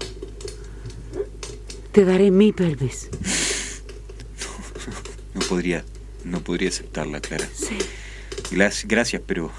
[1.92, 3.10] te daré mi pelvis.
[5.34, 5.86] No podría,
[6.26, 7.48] no podría aceptarla, Clara.
[7.54, 7.78] Sí.
[8.52, 9.50] Gracias, gracias, pero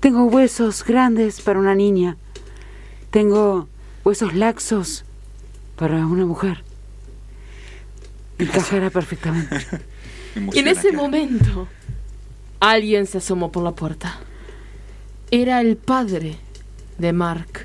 [0.00, 2.16] Tengo huesos grandes para una niña.
[3.10, 3.68] Tengo
[4.04, 5.04] huesos laxos
[5.76, 6.62] para una mujer.
[8.38, 9.66] Encajará perfectamente.
[10.34, 11.68] me Y en ese momento,
[12.60, 14.18] alguien se asomó por la puerta.
[15.30, 16.38] Era el padre
[16.98, 17.64] de Mark.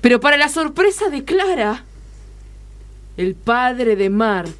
[0.00, 1.84] Pero para la sorpresa de Clara,
[3.16, 4.56] el padre de Mark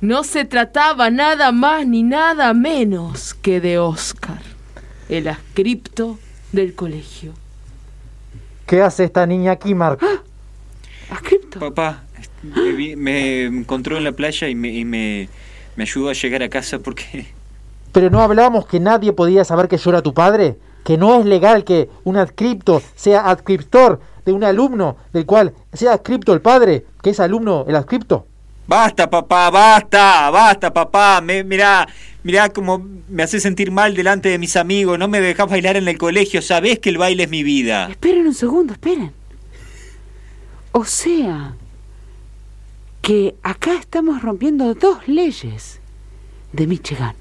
[0.00, 4.40] no se trataba nada más ni nada menos que de Oscar.
[5.08, 6.18] el ascripto
[6.52, 7.32] del colegio.
[8.66, 10.00] ¿Qué hace esta niña aquí, Mark?
[11.10, 11.58] ¿Ascripto?
[11.60, 12.04] Papá,
[12.42, 15.28] me, vi- me encontró en la playa y, me, y me,
[15.76, 17.26] me ayudó a llegar a casa porque...
[17.92, 20.56] Pero no hablamos que nadie podía saber que yo era tu padre.
[20.84, 25.92] Que no es legal que un adscripto sea adscriptor de un alumno del cual sea
[25.94, 28.26] adscripto el padre, que es alumno el adscripto.
[28.68, 31.20] Basta, papá, basta, basta, papá.
[31.20, 31.88] Me, mirá,
[32.22, 34.98] mirá cómo me hace sentir mal delante de mis amigos.
[34.98, 36.42] No me dejás bailar en el colegio.
[36.42, 37.88] Sabés que el baile es mi vida.
[37.90, 39.12] Esperen un segundo, esperen.
[40.72, 41.54] O sea,
[43.02, 45.80] que acá estamos rompiendo dos leyes
[46.52, 47.14] de Michigan.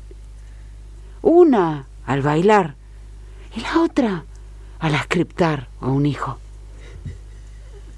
[1.21, 2.75] Una al bailar
[3.55, 4.23] y la otra
[4.79, 6.37] al ascriptar a un hijo.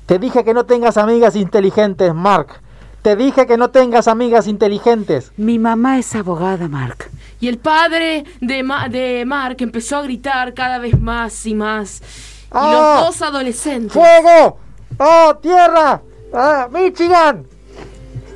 [0.06, 2.62] Te dije que no tengas amigas inteligentes, Mark.
[3.02, 5.32] Te dije que no tengas amigas inteligentes.
[5.38, 7.10] Mi mamá es abogada, Mark.
[7.40, 12.00] Y el padre de, Ma- de Mark empezó a gritar cada vez más y más.
[12.00, 12.98] Y ¡Ah!
[13.02, 14.60] los dos adolescentes ¡Fuego!
[14.98, 16.02] ¡Oh, tierra!
[16.34, 17.46] ¡Ah, Michigan!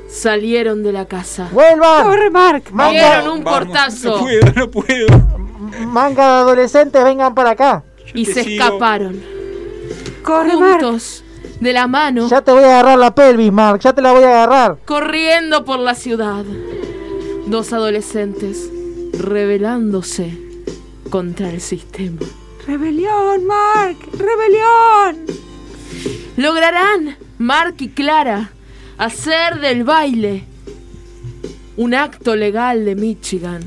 [0.10, 1.48] salieron de la casa.
[1.54, 2.04] ¡Vuelvan!
[2.04, 2.64] ¡Corre, Mark!
[2.90, 5.08] Dieron un Vamos, portazo No puedo, no puedo.
[5.88, 7.84] Manga de adolescentes, vengan para acá.
[8.14, 8.64] y te se sigo.
[8.66, 9.22] escaparon.
[10.24, 10.82] ¡Corre, Mark!
[10.82, 11.24] Juntos,
[11.62, 13.80] de la mano, Ya te voy a agarrar la pelvis, Mark.
[13.80, 14.78] Ya te la voy a agarrar.
[14.86, 16.44] corriendo por la ciudad.
[17.48, 18.70] Dos adolescentes
[19.18, 20.38] rebelándose
[21.10, 22.20] contra el sistema.
[22.68, 23.98] ¡Rebelión, Mark!
[24.18, 25.26] ¡Rebelión!
[26.38, 28.52] Lograrán, Mark y Clara,
[28.98, 30.46] hacer del baile
[31.78, 33.62] un acto legal de Michigan.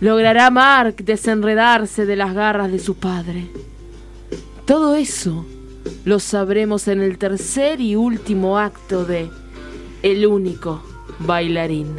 [0.00, 3.48] Logrará Mark desenredarse de las garras de su padre.
[4.64, 5.44] Todo eso
[6.04, 9.30] lo sabremos en el tercer y último acto de
[10.02, 10.82] El único
[11.18, 11.96] bailarín.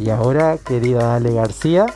[0.00, 1.86] Y ahora, querida Ale García,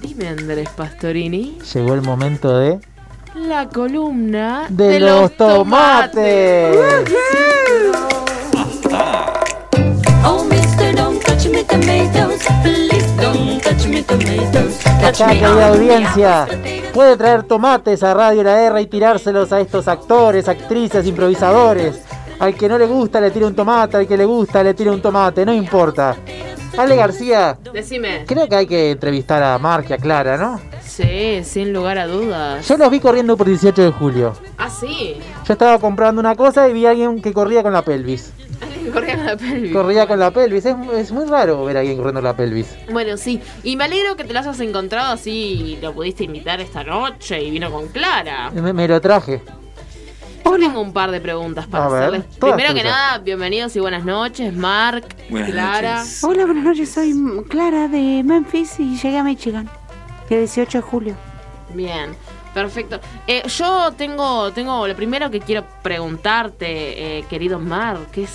[0.00, 2.78] Dime Andrés Pastorini, llegó el momento de...
[3.46, 6.78] la columna ¡De, los tomates!
[10.24, 12.42] Oh, mister, don't touch me tomatoes.
[12.62, 14.78] Please don't touch me tomatoes.
[14.78, 16.46] Touch Acá, querida audiencia,
[16.92, 22.02] puede traer tomates a Radio La R y tirárselos a estos actores, actrices, improvisadores.
[22.40, 24.92] Al que no le gusta le tira un tomate, al que le gusta le tira
[24.92, 26.16] un tomate, no importa.
[26.76, 28.24] Ale García, Decime.
[28.24, 30.60] creo que hay que entrevistar a Mark y a Clara, ¿no?
[30.98, 32.66] Sí, sin lugar a dudas.
[32.66, 34.32] Yo los vi corriendo por 18 de julio.
[34.56, 35.14] Ah, sí.
[35.46, 38.32] Yo estaba comprando una cosa y vi a alguien que corría con la pelvis.
[38.60, 39.72] Alguien corría con la pelvis.
[39.72, 40.66] Corría con la pelvis.
[40.66, 42.74] Es, es muy raro ver a alguien corriendo con la pelvis.
[42.90, 43.40] Bueno, sí.
[43.62, 47.40] Y me alegro que te lo hayas encontrado así y lo pudiste invitar esta noche
[47.44, 48.50] y vino con Clara.
[48.50, 49.40] Me, me lo traje.
[50.44, 52.24] Yo tengo un par de preguntas para A ver, hacerles.
[52.40, 55.98] Primero que nada, bienvenidos y buenas noches, Mark, Buenas Clara.
[55.98, 56.24] noches.
[56.24, 56.90] Hola, buenas noches.
[56.90, 57.14] Soy
[57.48, 59.70] Clara de Memphis y llegué a Michigan.
[60.30, 61.16] El 18 de julio.
[61.74, 62.10] Bien,
[62.54, 63.00] perfecto.
[63.26, 68.30] Eh, yo tengo, tengo lo primero que quiero preguntarte, eh, querido Mark, que es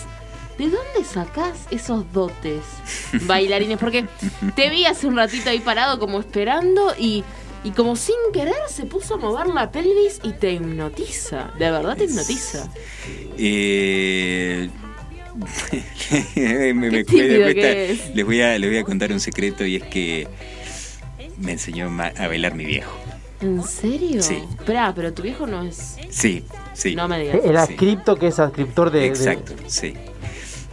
[0.58, 2.62] ¿de dónde sacás esos dotes
[3.26, 3.78] bailarines?
[3.80, 4.06] Porque
[4.56, 7.24] te vi hace un ratito ahí parado como esperando y,
[7.64, 11.52] y como sin querer se puso a mover la pelvis y te hipnotiza.
[11.58, 12.68] De verdad te hipnotiza.
[13.38, 14.70] Eh,
[16.36, 17.04] me- me-
[18.14, 20.28] les, voy a, les voy a contar un secreto y es que
[21.40, 22.92] me enseñó a bailar mi viejo.
[23.42, 24.22] ¿En serio?
[24.24, 24.38] Sí.
[24.58, 25.98] Esperá, pero tu viejo no es...
[26.10, 26.44] Sí,
[26.74, 26.96] sí.
[26.96, 27.36] No me digas.
[27.44, 27.58] El Sí.
[27.58, 29.00] adscripto que es adscriptor de...
[29.02, 29.94] de- Exacto, sí.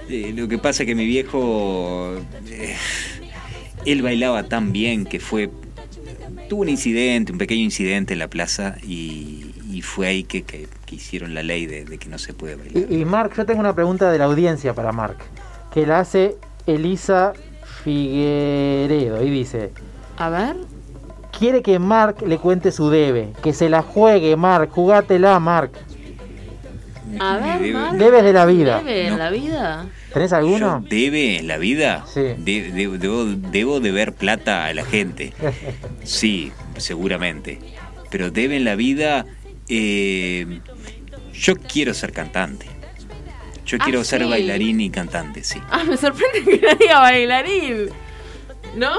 [0.09, 2.15] Eh, lo que pasa es que mi viejo,
[2.49, 2.77] eh,
[3.87, 5.51] él bailaba tan bien que fue,
[6.49, 10.69] tuvo un incidente, un pequeño incidente en la plaza y, y fue ahí que, que-
[10.87, 12.85] que hicieron la ley de, de que no se puede bailar.
[12.91, 15.17] Y, y Mark, yo tengo una pregunta de la audiencia para Mark,
[15.73, 17.33] que la hace Elisa
[17.85, 19.71] Figueredo y dice,
[20.21, 20.57] A ver.
[21.39, 25.71] quiere que Mark le cuente su debe, que se la juegue Mark, jugátela Mark.
[27.19, 27.97] A ver, debe- Mark.
[27.97, 28.79] Debes de la vida.
[28.79, 29.17] ¿Debe en No.
[29.19, 29.87] la vida?
[30.13, 30.85] ¿Tenés Yo alguno?
[30.89, 32.21] debe en la vida, Sí.
[32.21, 35.33] de- de- debo, debo deber plata a la gente.
[36.05, 37.59] Sí, seguramente.
[38.11, 39.25] Pero debe en la vida,
[39.69, 40.61] eh,
[41.33, 42.67] yo quiero ser cantante.
[43.65, 44.29] Yo Ah, quiero ser sí.
[44.29, 45.61] bailarín y cantante, sí.
[45.71, 47.89] Ah, me sorprende que no diga bailarín.
[48.77, 48.93] ¿No?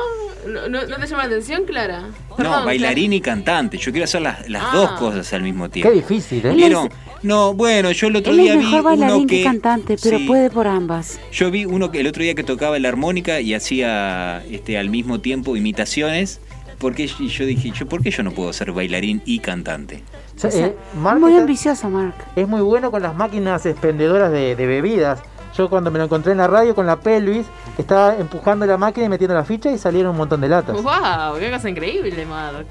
[0.48, 2.04] ¿No, no, no te llama la atención, Clara?
[2.38, 3.78] No, bailarín y cantante.
[3.78, 4.72] Yo quiero hacer las, las Ah.
[4.74, 5.92] dos cosas al mismo Qué tiempo.
[5.92, 6.54] difícil, ¿eh?
[6.56, 6.90] ¿Vieron?
[7.24, 9.96] No, bueno, yo el otro Él día es vi mejor uno bailarín que que cantante,
[10.02, 11.20] pero sí, puede por ambas.
[11.32, 14.90] Yo vi uno que el otro día que tocaba la armónica y hacía este al
[14.90, 16.40] mismo tiempo imitaciones.
[16.80, 20.04] Porque y yo dije, yo ¿por qué yo no puedo ser bailarín y cantante?
[20.36, 22.16] O sea, O sea, eh, Mark Muy ambicioso, Mark.
[22.36, 25.20] es muy bueno con las máquinas expendedoras de, de bebidas.
[25.62, 27.46] Yo cuando me lo encontré en la radio con la pelvis,
[27.78, 30.74] estaba empujando la máquina y metiendo la ficha y salieron un montón de latas.
[30.82, 31.38] ¡Wow!
[31.40, 32.66] ¡Qué cosa increíble, Mark!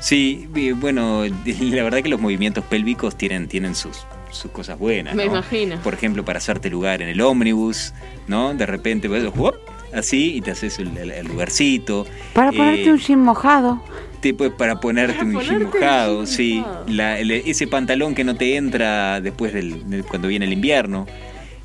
[0.00, 0.48] Sí,
[0.80, 1.22] bueno,
[1.60, 5.14] la verdad que los movimientos pélvicos tienen, tienen sus, sus cosas buenas.
[5.14, 5.30] Me ¿no?
[5.34, 5.76] imagino.
[5.84, 7.94] Por ejemplo, para hacerte lugar en el ómnibus,
[8.26, 8.54] ¿no?
[8.54, 9.54] De repente, ves, ¡guap!
[9.94, 12.06] así, y te haces el, el- el lugarcito.
[12.34, 13.80] Para Eh, ponerte un jean mojado.
[14.20, 16.54] tipo, para ponerte Para un ponerte jean un mojado, jean sí.
[16.66, 16.84] mojado.
[16.88, 21.06] La- el- ese pantalón que no te entra después del, de cuando viene el invierno.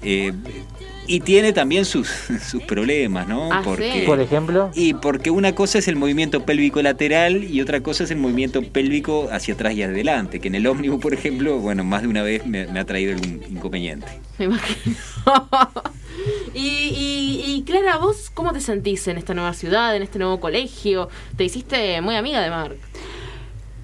[0.02, 0.34] Eh,
[1.10, 2.08] y tiene también sus,
[2.50, 3.52] sus problemas, ¿no?
[3.52, 4.02] Ah, porque, sí.
[4.06, 8.12] Por ejemplo, y porque una cosa es el movimiento pélvico lateral y otra cosa es
[8.12, 12.02] el movimiento pélvico hacia atrás y adelante, que en el ómnibus, por ejemplo, bueno, más
[12.02, 14.08] de una vez me, me ha traído algún inconveniente.
[14.38, 14.96] Me imagino.
[16.54, 20.40] y, y, y Clara, ¿vos cómo te sentís en esta nueva ciudad, en este nuevo
[20.42, 21.08] colegio?
[21.38, 22.78] Te hiciste muy amiga de Mark.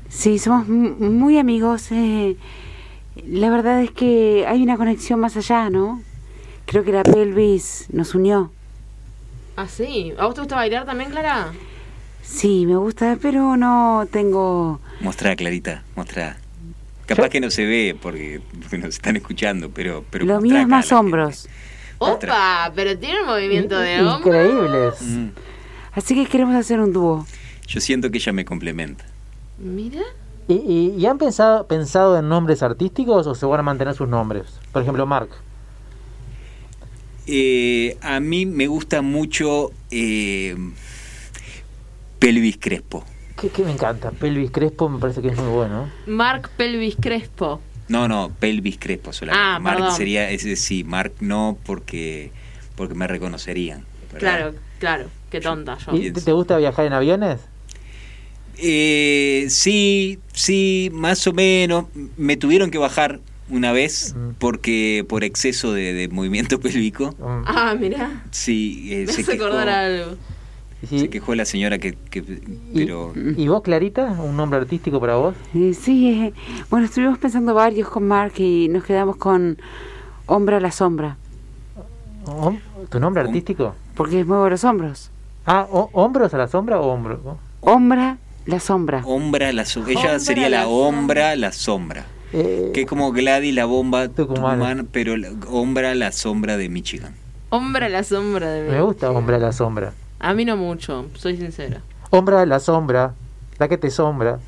[0.10, 1.92] Sí, somos muy amigos.
[1.92, 2.36] eh,
[3.28, 6.02] la verdad es que hay una conexión más allá, ¿no?
[6.66, 8.52] Creo que la pelvis nos unió.
[9.56, 10.14] Ah, sí.
[10.18, 11.52] ¿A vos te gusta bailar también, Clara?
[12.24, 14.80] Sí, me gusta, pero no tengo...
[15.02, 16.38] Mostrá, Clarita, mostrá.
[17.06, 20.04] Capaz que no se ve porque, porque nos están escuchando, pero...
[20.10, 21.48] pero Lo mío es más hombros.
[22.00, 22.72] ¡Opa!
[22.76, 24.44] Pero tiene un movimiento de hombro.
[24.44, 25.02] increíbles.
[25.02, 25.28] Mm,
[25.94, 27.26] Así que queremos hacer un dúo.
[27.68, 29.06] Yo siento que ella me complementa.
[29.60, 30.02] Mira.
[30.48, 34.08] ¿Y, y, y han pensado, pensado en nombres artísticos o se van a mantener sus
[34.08, 34.60] nombres?
[34.72, 35.30] Por ejemplo, Mark.
[37.28, 40.56] Eh, a mí me gusta mucho eh,
[42.20, 43.06] Pelvis Crespo.
[43.40, 44.12] Que, que me encanta.
[44.12, 45.90] Pelvis Crespo me parece que es muy bueno.
[46.06, 47.62] Mark Pelvis Crespo.
[47.88, 49.46] No, no, Pelvis Crespo solamente.
[49.46, 49.96] Ah, Mark perdón.
[49.96, 52.32] sería, ese sí, Mark no porque,
[52.76, 53.86] porque me reconocerían.
[54.12, 54.20] ¿verdad?
[54.20, 55.06] Claro, claro.
[55.30, 55.96] Qué tonta yo.
[55.96, 57.40] ¿Y te, te gusta viajar en aviones?
[58.58, 61.86] Eh, sí, sí, más o menos.
[62.18, 67.12] Me tuvieron que bajar una vez porque por exceso de, de movimiento pélvico.
[67.20, 67.44] Mm.
[67.46, 68.24] Ah, mira.
[68.32, 70.16] Sí, eh, Me se, hace quejó, acordar algo.
[70.90, 71.00] Sí.
[71.00, 74.06] se quejó la señora que, que- ¿Y, pero ¿Y vos, Clarita?
[74.22, 75.34] ¿Un nombre artístico para vos?
[75.56, 76.34] Eh, sí, eh,
[76.70, 79.58] bueno, estuvimos pensando varios con Mark y nos quedamos con
[80.26, 81.16] Hombre a la Sombra,
[82.26, 83.76] ¿Hom- ¿Tu nombre artístico?
[83.96, 85.10] porque muevo los hombros.
[85.46, 87.20] Ah, o- ¿hombros a la sombra o hombros?
[87.62, 89.02] Hombra la Sombra.
[89.06, 89.92] Ombra la sombra.
[89.92, 92.06] Ella Ombra sería la la Ombra la sombra.
[92.34, 94.08] Eh, Que es como Gladys la bomba.
[94.10, 97.14] Tucumán, pero la- Ombra la sombra de Michigan.
[97.50, 99.94] Hombre a la sombra de me gusta hombre a la sombra.
[100.20, 101.82] A mí no mucho, soy sincera.
[102.10, 103.14] Hombre a la sombra,
[103.60, 104.40] la que te sombra,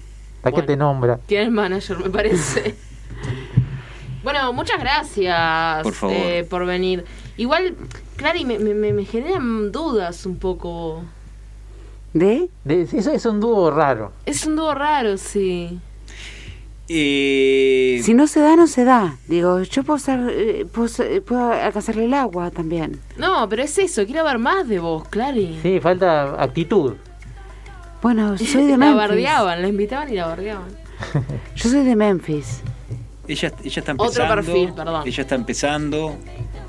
[0.44, 1.18] la que te nombra.
[1.28, 2.76] Tienes manager, me parece.
[4.24, 6.16] bueno, muchas gracias Por favor.
[6.18, 7.06] eh, por venir.
[7.38, 7.76] Igual,
[8.16, 11.04] Clary, me, me, me- me generan dudas un poco.
[12.16, 12.50] ¿De?
[12.64, 14.12] De- eso es un dúo raro.
[14.26, 15.80] Es un dúo raro, sí.
[16.88, 19.18] Eh, Si no se da, no se da.
[19.28, 23.00] Digo, yo puedo, ser, eh, puedo, ser- puedo alcanzarle el agua también.
[23.18, 25.60] No, pero es eso, quiero ver más de vos, Clary.
[25.62, 26.94] Sí, falta actitud.
[28.02, 28.96] Bueno, soy de la Memphis.
[28.98, 30.68] bardeaban, la invitaban y la bardeaban.
[31.56, 32.62] Yo soy de Memphis.
[33.28, 34.36] ella, ella está Otro empezando.
[34.36, 35.04] perfil, perdón.
[35.06, 36.16] Ella está empezando.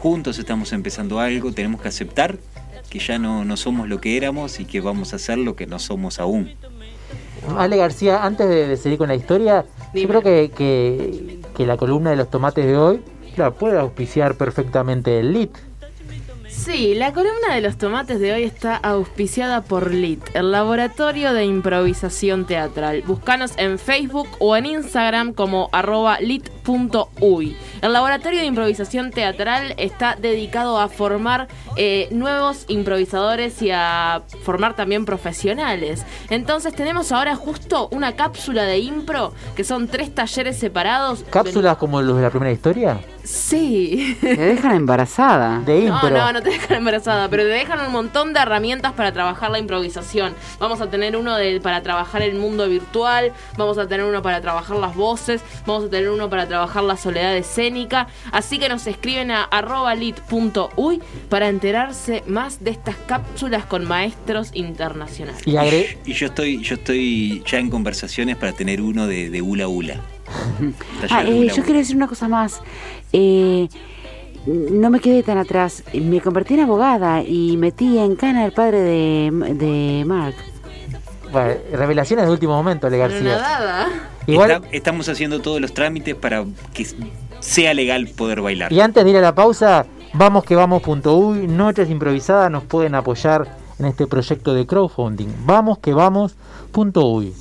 [0.00, 1.52] Juntos estamos empezando algo.
[1.52, 2.36] Tenemos que aceptar
[2.90, 5.66] que ya no, no somos lo que éramos y que vamos a ser lo que
[5.66, 6.52] no somos aún.
[7.56, 10.02] Ale García, antes de, de seguir con la historia, Dime.
[10.02, 13.00] yo creo que, que, que la columna de los tomates de hoy
[13.36, 15.56] la puede auspiciar perfectamente el LIT.
[16.56, 21.44] Sí, la columna de los tomates de hoy está auspiciada por LIT, el laboratorio de
[21.44, 23.02] improvisación teatral.
[23.02, 27.56] Búscanos en Facebook o en Instagram como arroba lit.uy.
[27.82, 31.46] El laboratorio de improvisación teatral está dedicado a formar
[31.76, 36.04] eh, nuevos improvisadores y a formar también profesionales.
[36.30, 41.22] Entonces tenemos ahora justo una cápsula de impro, que son tres talleres separados.
[41.30, 42.98] ¿Cápsulas como los de la primera historia?
[43.26, 44.16] Sí.
[44.20, 45.60] Te dejan embarazada.
[45.60, 46.10] De No, impro.
[46.10, 49.58] no, no te dejan embarazada, pero te dejan un montón de herramientas para trabajar la
[49.58, 50.34] improvisación.
[50.58, 54.40] Vamos a tener uno de, para trabajar el mundo virtual, vamos a tener uno para
[54.40, 58.06] trabajar las voces, vamos a tener uno para trabajar la soledad escénica.
[58.32, 64.50] Así que nos escriben a arroba lit.uy para enterarse más de estas cápsulas con maestros
[64.54, 65.42] internacionales.
[66.04, 70.00] Y yo estoy, yo estoy ya en conversaciones para tener uno de, de hula hula.
[71.10, 72.60] Ah, eh, yo quiero decir una cosa más.
[73.12, 73.68] Eh,
[74.46, 75.82] no me quedé tan atrás.
[75.94, 80.34] Me convertí en abogada y metí en cana al padre de, de Mark.
[81.32, 83.38] bueno, revelaciones de último momento, Ale Pero García.
[83.38, 83.86] nada.
[84.26, 86.86] Igual, Está- estamos haciendo todos los trámites para que
[87.40, 88.72] sea legal poder bailar.
[88.72, 93.56] y antes de ir a la pausa, vamos que vamos.uy, Noches Improvisadas nos pueden apoyar
[93.78, 95.28] en este proyecto de crowdfunding.
[95.44, 97.34] Vamos que vamos.uy.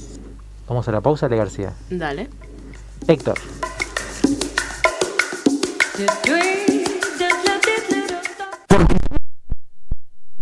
[0.68, 1.74] Vamos a la pausa, Ale García.
[1.90, 2.28] Dale.
[3.08, 3.38] Héctor.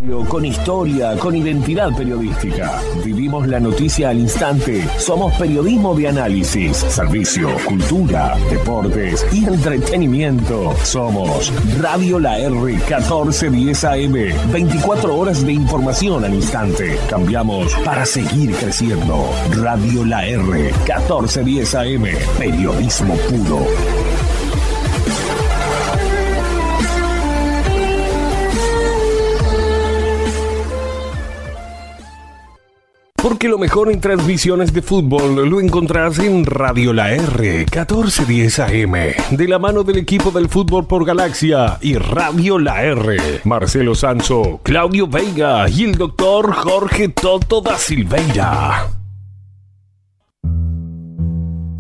[0.04, 2.82] Con historia, con identidad periodística.
[3.06, 4.86] Vivimos la noticia al instante.
[4.97, 10.76] Somos periodismo de análisis, servicio, cultura, deportes y entretenimiento.
[10.84, 14.51] Somos Radio La R 1410 AM.
[14.51, 16.99] 24 horas de información al instante.
[17.10, 19.30] Cambiamos para seguir creciendo.
[19.51, 22.06] Radio La R 1410 AM.
[22.38, 23.66] Periodismo puro.
[33.24, 38.93] Porque lo mejor en transmisiones de fútbol lo encontrás en Radio La R 1410 AM,
[39.38, 43.39] de la mano del equipo del fútbol por Galaxia y Radio La R.
[43.45, 49.03] Marcelo Sanso, Claudio Veiga y el doctor Jorge Toto da Silveira.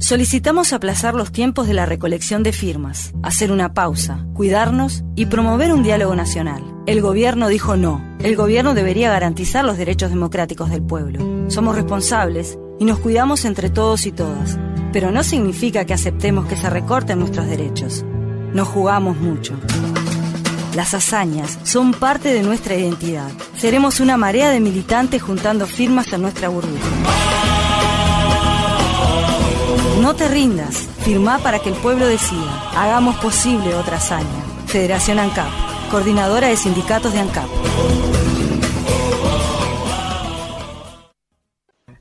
[0.03, 5.71] Solicitamos aplazar los tiempos de la recolección de firmas, hacer una pausa, cuidarnos y promover
[5.71, 6.61] un diálogo nacional.
[6.85, 8.03] El gobierno dijo no.
[8.19, 11.49] El gobierno debería garantizar los derechos democráticos del pueblo.
[11.49, 14.59] Somos responsables y nos cuidamos entre todos y todas.
[14.91, 18.03] Pero no significa que aceptemos que se recorten nuestros derechos.
[18.51, 19.57] Nos jugamos mucho.
[20.75, 23.31] Las hazañas son parte de nuestra identidad.
[23.57, 27.32] Seremos una marea de militantes juntando firmas en nuestra burbuja.
[30.01, 30.87] No te rindas.
[31.03, 32.71] Firmá para que el pueblo decida.
[32.75, 34.27] Hagamos posible otra hazaña.
[34.65, 35.47] Federación ANCAP.
[35.91, 37.47] Coordinadora de Sindicatos de ANCAP.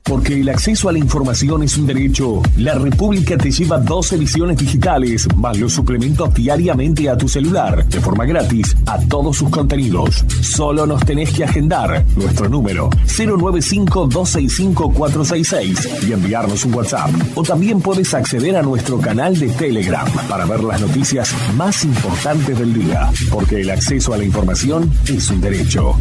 [0.03, 4.57] Porque el acceso a la información es un derecho, La República te lleva dos ediciones
[4.57, 10.25] digitales, más los suplementos diariamente a tu celular, de forma gratis, a todos sus contenidos.
[10.41, 17.09] Solo nos tenés que agendar nuestro número 095-265-466 y enviarnos un WhatsApp.
[17.35, 22.59] O también puedes acceder a nuestro canal de Telegram para ver las noticias más importantes
[22.59, 23.09] del día.
[23.31, 25.95] Porque el acceso a la información es un derecho.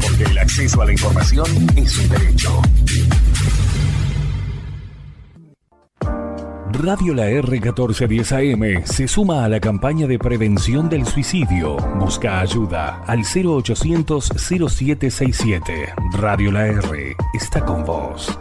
[0.00, 1.46] Porque el acceso a la información
[1.76, 2.62] es un derecho.
[6.80, 11.76] Radio La R 1410 AM se suma a la campaña de prevención del suicidio.
[11.98, 15.92] Busca ayuda al 0800 0767.
[16.12, 18.38] Radio La R está con vos.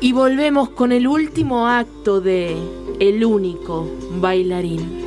[0.00, 2.56] Y volvemos con el último acto de
[3.00, 3.88] El único
[4.20, 5.06] bailarín.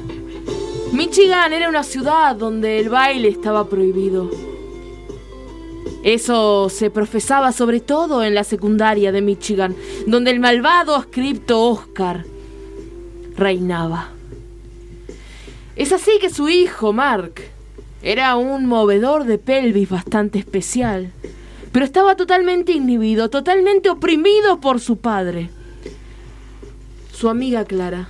[0.92, 4.30] Michigan era una ciudad donde el baile estaba prohibido.
[6.04, 9.76] Eso se profesaba sobre todo en la secundaria de Michigan,
[10.08, 12.26] donde el malvado ascripto Oscar
[13.36, 14.10] reinaba.
[15.76, 17.42] Es así que su hijo, Mark,
[18.02, 21.12] era un movedor de pelvis bastante especial,
[21.72, 25.50] pero estaba totalmente inhibido, totalmente oprimido por su padre.
[27.12, 28.10] Su amiga Clara,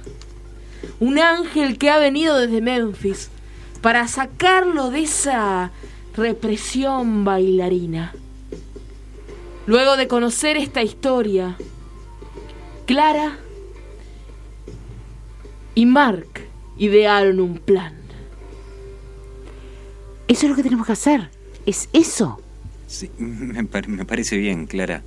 [1.00, 3.30] un ángel que ha venido desde Memphis
[3.82, 5.72] para sacarlo de esa
[6.16, 8.14] represión bailarina.
[9.66, 11.58] Luego de conocer esta historia,
[12.86, 13.38] Clara
[15.76, 16.48] y Mark
[16.78, 17.96] idearon un plan.
[20.28, 21.30] Eso es lo que tenemos que hacer.
[21.66, 22.40] Es eso.
[22.90, 25.04] Sí, me, par- me parece bien, Clara.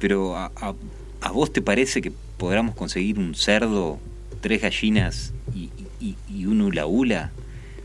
[0.00, 0.74] Pero a, a-
[1.20, 3.98] ¿a vos te parece que podamos conseguir un cerdo,
[4.40, 7.30] tres gallinas y, y- y un hula hula?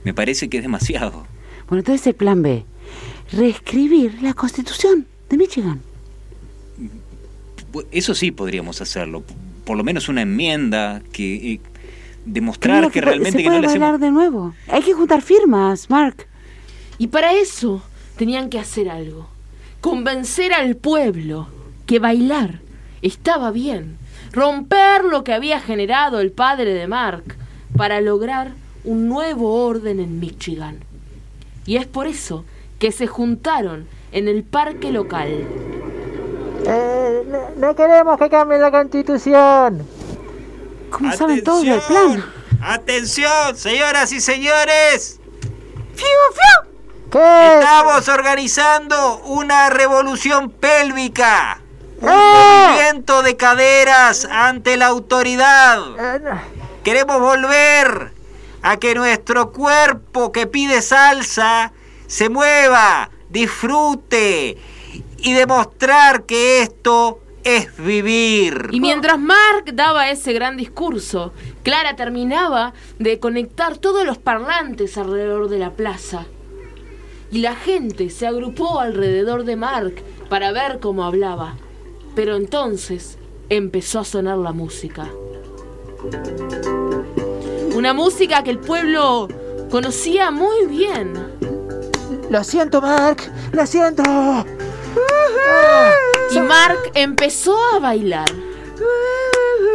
[0.04, 1.28] Me parece que es demasiado.
[1.68, 2.66] Bueno, entonces el plan B.
[3.32, 5.82] Reescribir la constitución de Michigan.
[7.92, 9.24] Eso sí podríamos hacerlo.
[9.66, 11.62] Por lo menos una enmienda que eh,
[12.26, 13.82] demostrar que realmente se que no puede le hacemos...
[13.82, 14.56] bailar de nuevo.
[14.68, 16.26] Hay que juntar firmas, Mark.
[16.98, 17.84] Y para eso
[18.20, 19.30] tenían que hacer algo.
[19.80, 21.48] Convencer al pueblo
[21.86, 22.60] que bailar
[23.02, 23.98] estaba bien.
[24.34, 27.38] Romper lo que había generado el padre de Mark
[27.78, 28.52] para lograr
[28.84, 30.80] un nuevo orden en Michigan.
[31.66, 32.44] Y es por eso
[32.78, 35.30] que se juntaron en el parque local.
[36.68, 39.88] Eh, no, no queremos que cambie la constitución.
[40.90, 42.22] ¿Cómo saben todos del plan?
[42.62, 45.22] ¡Atención, señoras y señores!
[47.12, 47.54] ¿Qué?
[47.60, 51.62] Estamos organizando una revolución pélvica.
[52.02, 52.68] Un ¡Ah!
[52.70, 55.80] movimiento de caderas ante la autoridad.
[56.20, 56.42] No.
[56.84, 58.14] Queremos volver
[58.62, 61.74] a que nuestro cuerpo que pide salsa
[62.08, 64.58] se mueva, disfrute
[65.18, 68.70] y demostrar que esto es vivir.
[68.72, 71.34] Y mientras Mark daba ese gran discurso,
[71.64, 76.26] Clara terminaba de conectar todos los parlantes alrededor de la plaza.
[77.32, 81.56] Y la gente se agrupó alrededor de Mark para ver cómo hablaba.
[82.16, 83.18] Pero entonces
[83.50, 85.10] empezó a sonar la música.
[87.76, 89.28] Una música que el pueblo
[89.70, 91.14] conocía muy bien.
[92.30, 93.22] Lo siento, Mark.
[93.52, 94.04] Lo siento.
[96.32, 98.30] Y Mark empezó a bailar.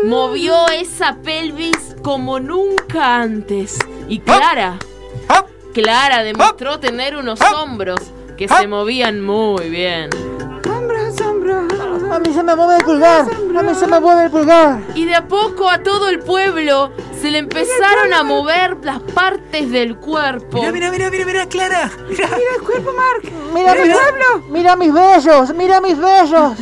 [0.04, 3.78] Movió esa pelvis como nunca antes.
[4.08, 4.78] Y Clara,
[5.74, 8.00] Clara demostró tener unos hombros
[8.36, 10.08] que se movían muy bien.
[10.70, 11.64] Hombros, hombros.
[12.12, 13.26] A mí se me mueve el pulgar.
[13.58, 14.80] A mí se me mueve el pulgar.
[14.94, 16.92] Y de a poco a todo el pueblo
[17.24, 20.58] se le empezaron a mover las partes del cuerpo.
[20.58, 21.90] Mira, mira, mira, mira, mira, Clara.
[22.06, 22.28] Mira.
[22.28, 23.22] Mira el cuerpo, Mark.
[23.54, 23.96] Mira, Mira, mi mira.
[24.50, 25.54] Mira mis bellos.
[25.54, 26.58] Mira mis bellos.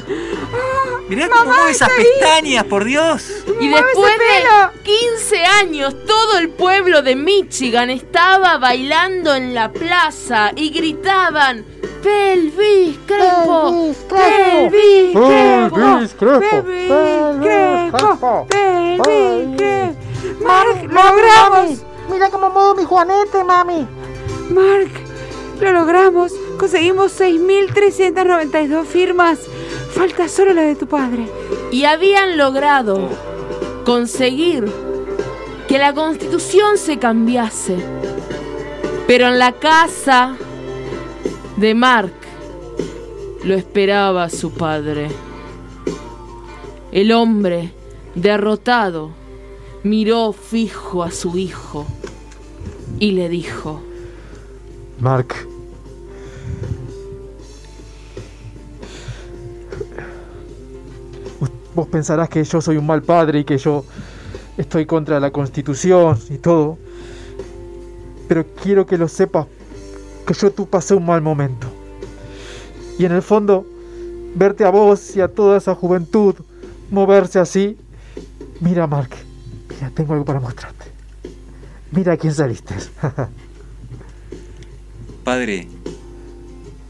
[1.09, 3.29] Mirá cómo mueve esas pestañas, por Dios.
[3.61, 10.53] Y después de 15 años, todo el pueblo de Michigan estaba bailando en la plaza
[10.55, 11.65] y gritaban:
[12.05, 13.95] ¡Pelvis Crespo!
[14.09, 15.77] Pelvis Crespo.
[15.77, 16.63] ¡Pelvis Crespo!
[16.63, 18.47] Pelvis Crespo.
[18.49, 20.02] Pelvis Pelvis
[20.43, 21.83] Mark, logramos.
[22.11, 23.87] Mira cómo muevo mi juanete, mami.
[24.51, 24.91] Mark,
[25.61, 26.33] lo logramos.
[26.59, 29.39] Conseguimos 6.392 firmas.
[29.93, 31.29] Falta solo la de tu padre.
[31.70, 33.09] Y habían logrado
[33.85, 34.70] conseguir
[35.68, 37.77] que la constitución se cambiase.
[39.07, 40.37] Pero en la casa
[41.57, 42.12] de Mark
[43.45, 45.09] lo esperaba su padre.
[46.93, 47.73] El hombre,
[48.14, 49.11] derrotado,
[49.85, 51.87] miró fijo a su hijo
[52.99, 53.80] y le dijo,
[55.01, 55.35] Mark.
[61.74, 63.85] Vos pensarás que yo soy un mal padre y que yo
[64.59, 66.76] estoy contra la constitución y todo.
[68.28, 69.47] Pero quiero que lo sepas
[70.26, 71.66] que yo tú pasé un mal momento.
[72.99, 73.66] Y en el fondo,
[74.35, 76.35] verte a vos y a toda esa juventud
[76.91, 77.78] moverse así.
[78.61, 79.11] Mira, Mark,
[79.83, 80.87] mira, tengo algo para mostrarte.
[81.91, 82.74] Mira a quién saliste.
[85.24, 85.68] Padre,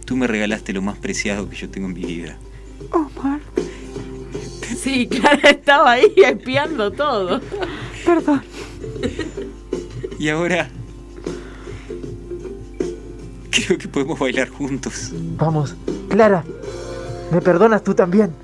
[0.05, 2.37] tú me regalaste lo más preciado que yo tengo en mi vida.
[2.91, 3.43] Oh, Mark,
[4.77, 7.41] sí, Clara estaba ahí espiando todo.
[8.05, 8.43] perdón.
[10.19, 10.69] Y ahora...
[13.51, 15.13] Creo que podemos bailar juntos.
[15.37, 15.77] Vamos,
[16.09, 16.45] Clara,
[17.31, 18.35] ¿me perdonas tú también?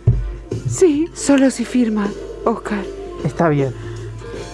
[0.68, 2.08] Sí, solo si firma,
[2.44, 2.84] Oscar.
[3.24, 3.87] Está bien.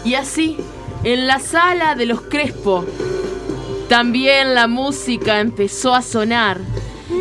[0.04, 0.56] Y así,
[1.02, 2.84] en la sala de los Crespo,
[3.88, 6.58] también la música empezó a sonar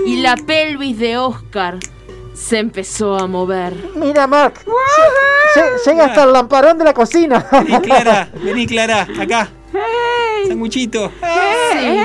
[0.06, 1.78] y la pelvis de Oscar
[2.34, 3.74] se empezó a mover.
[3.96, 4.56] Mira, Mark.
[4.66, 7.46] lle- lle- Llega hasta el lamparón de la cocina.
[7.52, 9.50] Vení, Clara, vení, Clara, acá.
[10.48, 11.12] Sanguchito.
[11.72, 11.98] Sí.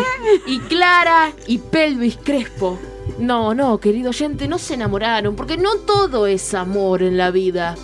[0.47, 2.79] Y Clara y Pelvis Crespo.
[3.19, 7.75] No, no, querido oyente, no se enamoraron, porque no todo es amor en la vida.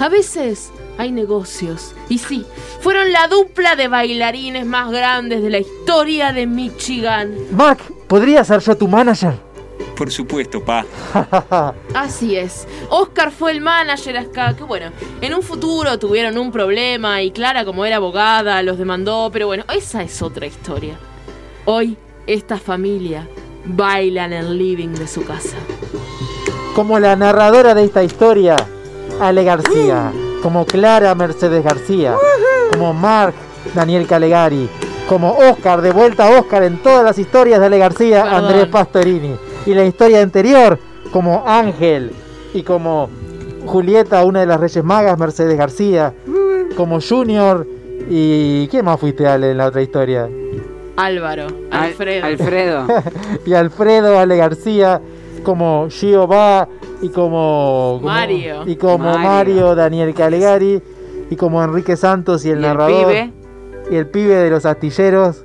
[0.00, 1.94] A veces hay negocios.
[2.08, 2.46] Y sí,
[2.80, 7.34] fueron la dupla de bailarines más grandes de la historia de Michigan.
[7.50, 9.34] Mark, ¿podría ser yo tu manager?
[9.96, 10.84] Por supuesto, pa.
[11.94, 12.68] Así es.
[12.88, 17.64] Oscar fue el manager acá, que bueno, en un futuro tuvieron un problema y Clara
[17.64, 20.96] como era abogada los demandó, pero bueno, esa es otra historia.
[21.64, 21.96] Hoy
[22.28, 23.26] esta familia
[23.64, 25.56] baila en el living de su casa.
[26.76, 28.54] Como la narradora de esta historia,
[29.20, 30.12] Ale García.
[30.42, 32.14] Como Clara Mercedes García.
[32.72, 33.34] Como Mark
[33.74, 34.68] Daniel Calegari.
[35.08, 38.44] Como Oscar, de vuelta a Oscar en todas las historias de Ale García, Perdón.
[38.44, 39.36] Andrés Pastorini.
[39.66, 40.78] Y la historia anterior,
[41.12, 42.12] como Ángel.
[42.54, 43.08] Y como
[43.66, 46.12] Julieta, una de las Reyes Magas, Mercedes García.
[46.76, 47.66] Como Junior.
[48.10, 50.28] ¿Y quién más fuiste, Ale, en la otra historia?
[50.96, 52.26] Álvaro, Al- Alfredo.
[52.26, 52.86] Alfredo.
[53.46, 55.00] y Alfredo Ale García,
[55.40, 56.68] como Giova
[57.02, 58.62] y como, como- Mario.
[58.66, 59.20] y como Mario.
[59.28, 59.74] Mario.
[59.74, 60.82] Daniel Calegari
[61.30, 63.32] y como Enrique Santos y el Y el narrador pibe.
[63.90, 65.44] y el pibe de los astilleros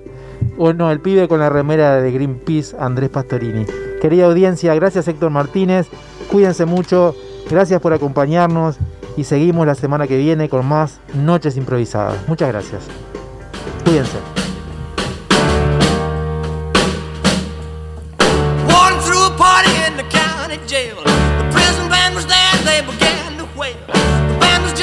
[0.57, 3.65] o no, el pibe con la remera de Greenpeace Andrés Pastorini.
[4.01, 5.87] Querida audiencia, gracias Héctor Martínez,
[6.31, 7.15] cuídense mucho,
[7.49, 8.77] gracias por acompañarnos
[9.15, 12.17] y seguimos la semana que viene con más noches improvisadas.
[12.27, 12.83] Muchas gracias.
[13.85, 14.42] Cuídense.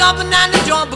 [0.01, 0.90] Jumping and the began